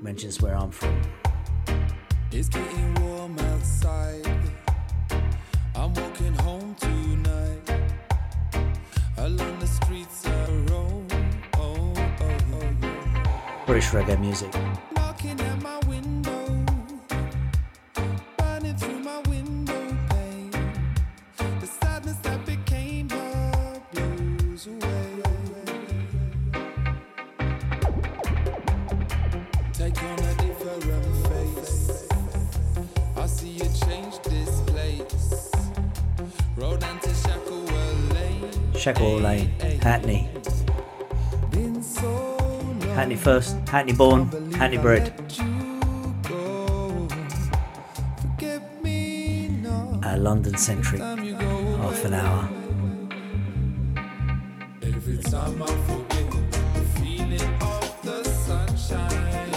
[0.00, 1.02] Mentions where I'm from.
[2.30, 4.24] It's getting warm outside.
[5.74, 7.90] I'm walking home tonight.
[9.16, 11.08] Along the streets I roam.
[11.56, 13.62] Oh, oh, oh, oh.
[13.66, 14.54] British reggae music.
[43.20, 45.12] First, Hackney born, Hackney bred.
[50.02, 52.48] A London centric, half an hour.
[54.82, 56.30] Every time I forget
[56.72, 59.52] the feeling of the sunshine.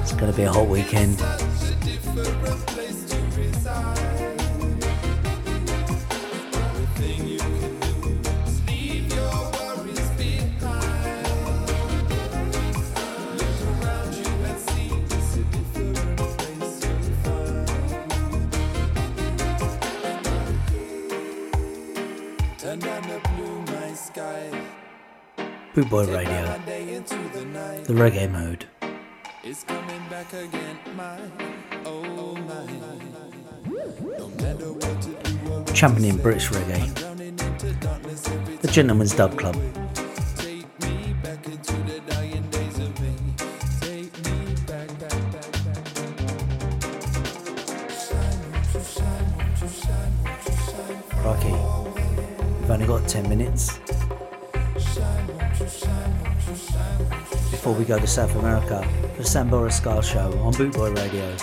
[0.00, 1.22] It's gonna be a hot weekend.
[25.90, 28.64] Boy Radio, the reggae mode.
[29.42, 31.18] It's coming back again, my
[31.84, 32.64] oh my.
[34.16, 36.86] No matter what to do or Championing British reggae.
[38.60, 39.56] The Gentleman's Dub Club.
[57.50, 58.86] Before we go to South America
[59.16, 61.36] the Sambora Ska Show on Boot Boy Radio.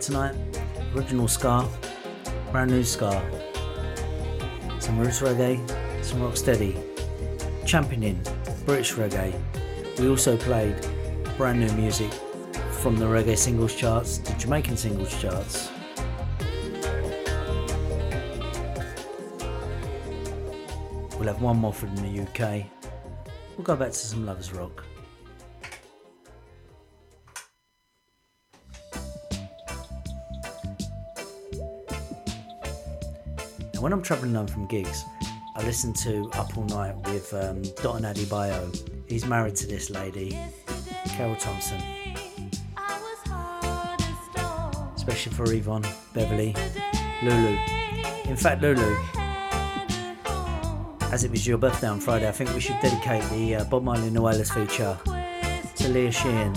[0.00, 0.34] Tonight?
[0.94, 1.68] Original Ska,
[2.52, 3.10] brand new ska,
[4.78, 5.58] some roots reggae,
[6.04, 6.76] some rocksteady,
[7.66, 8.20] championing
[8.64, 9.34] British reggae.
[9.98, 10.76] We also played
[11.36, 12.12] brand new music
[12.80, 15.68] from the reggae singles charts to Jamaican singles charts.
[21.18, 22.66] We'll have one more from the UK.
[23.56, 24.84] We'll go back to some Lovers Rock.
[33.78, 35.04] Now, when I'm travelling home from gigs,
[35.54, 38.76] I listen to Up All Night with um, Dotun Adebayo.
[39.08, 40.36] He's married to this lady,
[41.10, 41.80] Carroll Thompson.
[44.96, 46.56] Especially for Yvonne, Beverly,
[47.22, 47.56] Lulu.
[48.24, 48.96] In fact, Lulu,
[51.12, 53.84] as it was your birthday on Friday, I think we should dedicate the uh, Bob
[53.84, 54.98] Marley Nuelas feature
[55.76, 56.52] to Leah Sheehan.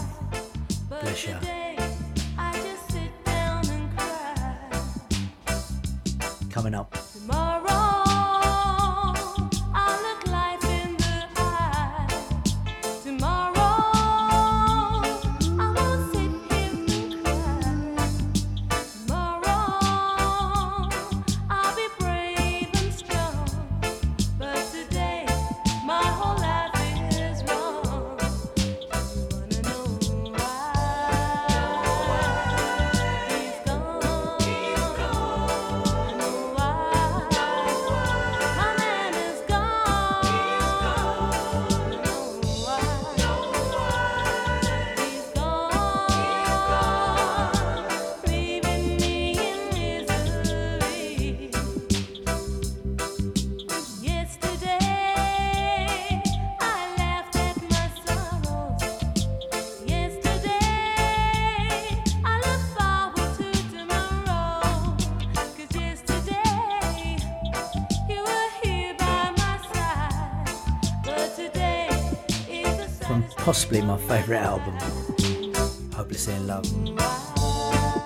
[73.72, 74.74] Possibly my favourite album,
[75.94, 76.66] Hopelessly in Love.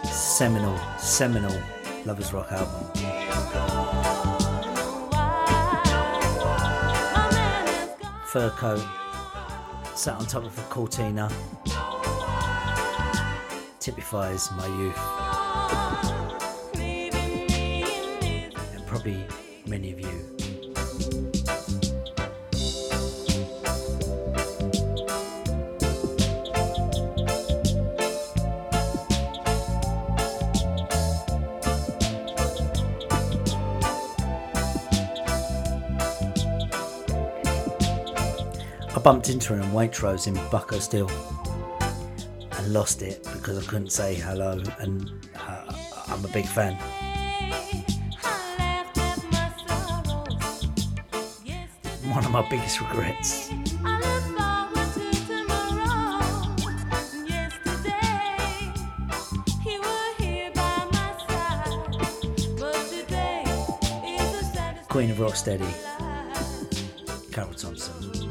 [0.05, 1.59] Seminal, seminal
[2.05, 2.83] Lovers Rock album.
[8.27, 8.85] Fur coat,
[9.95, 11.31] sat on top of a Cortina,
[13.79, 14.99] typifies my youth.
[18.75, 19.25] And probably
[19.65, 20.04] many of you.
[39.05, 41.11] Bumped into her in Waitrose in Buckhurst Hill
[42.53, 45.71] and lost it because I couldn't say hello, and uh,
[46.07, 46.73] I'm a big fan.
[52.11, 53.49] One of my biggest regrets.
[64.89, 65.71] Queen of Rocksteady,
[67.31, 68.24] Carroll Thompson.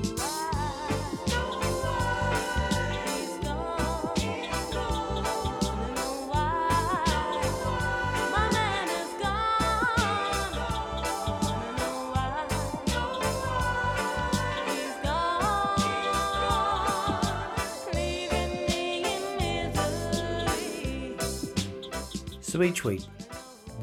[22.64, 23.02] Each week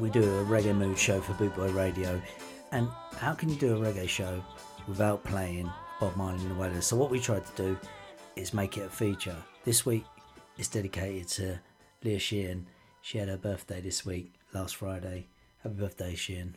[0.00, 2.20] we do a reggae mood show for Bootboy Radio,
[2.72, 4.42] and how can you do a reggae show
[4.88, 6.86] without playing Bob Marley and the Wailers?
[6.86, 7.78] So what we tried to do
[8.34, 9.36] is make it a feature.
[9.64, 10.04] This week
[10.58, 11.60] it's dedicated to
[12.02, 12.66] Leah Sheehan.
[13.02, 15.28] She had her birthday this week, last Friday.
[15.62, 16.56] Happy birthday, Sheehan.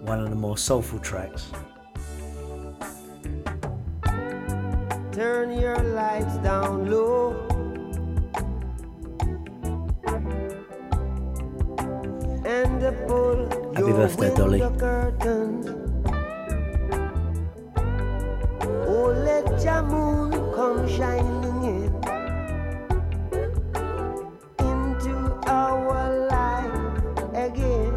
[0.00, 1.50] One of the more soulful tracks.
[5.12, 7.55] Turn your lights down low.
[12.56, 14.62] Happy birthday, Dolly.
[18.88, 21.92] Oh, let your moon come shining in
[24.64, 25.14] into
[25.46, 26.72] our life
[27.34, 27.92] again.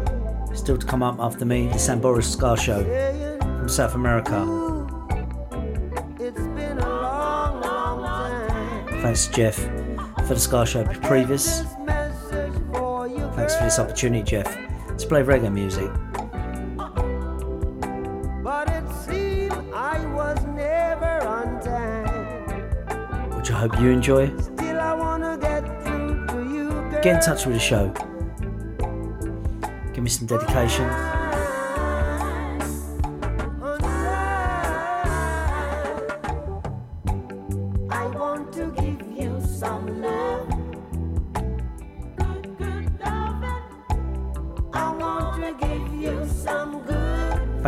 [0.54, 2.84] Still to come up after me, the Samboris Ska Show
[3.40, 4.42] from South America.
[6.20, 9.00] It's been a long, long time.
[9.00, 9.56] Thanks Jeff
[10.26, 11.64] for the Ska Show previous.
[13.50, 14.46] Thanks for this opportunity, Jeff,
[14.96, 15.90] to play reggae music.
[18.44, 23.36] But it seemed I was never on time.
[23.36, 24.28] which I hope you enjoy.
[24.38, 27.02] Still, I wanna get through to you, girl.
[27.02, 27.88] Get in touch with the show.
[29.94, 31.09] Give me some dedication.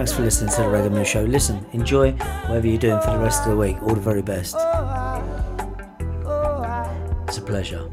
[0.03, 1.23] Thanks for listening to the Reggae Mood Show.
[1.23, 3.81] Listen, enjoy whatever you're doing for the rest of the week.
[3.83, 4.57] All the very best.
[7.29, 7.89] It's a pleasure.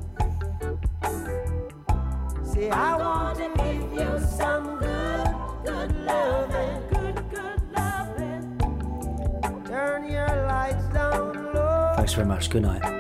[2.52, 6.82] See, I want to give you some good, good loving.
[6.90, 9.64] Good, good loving.
[9.68, 11.94] Turn your lights down low.
[11.96, 12.50] Thanks very much.
[12.50, 12.99] Good night.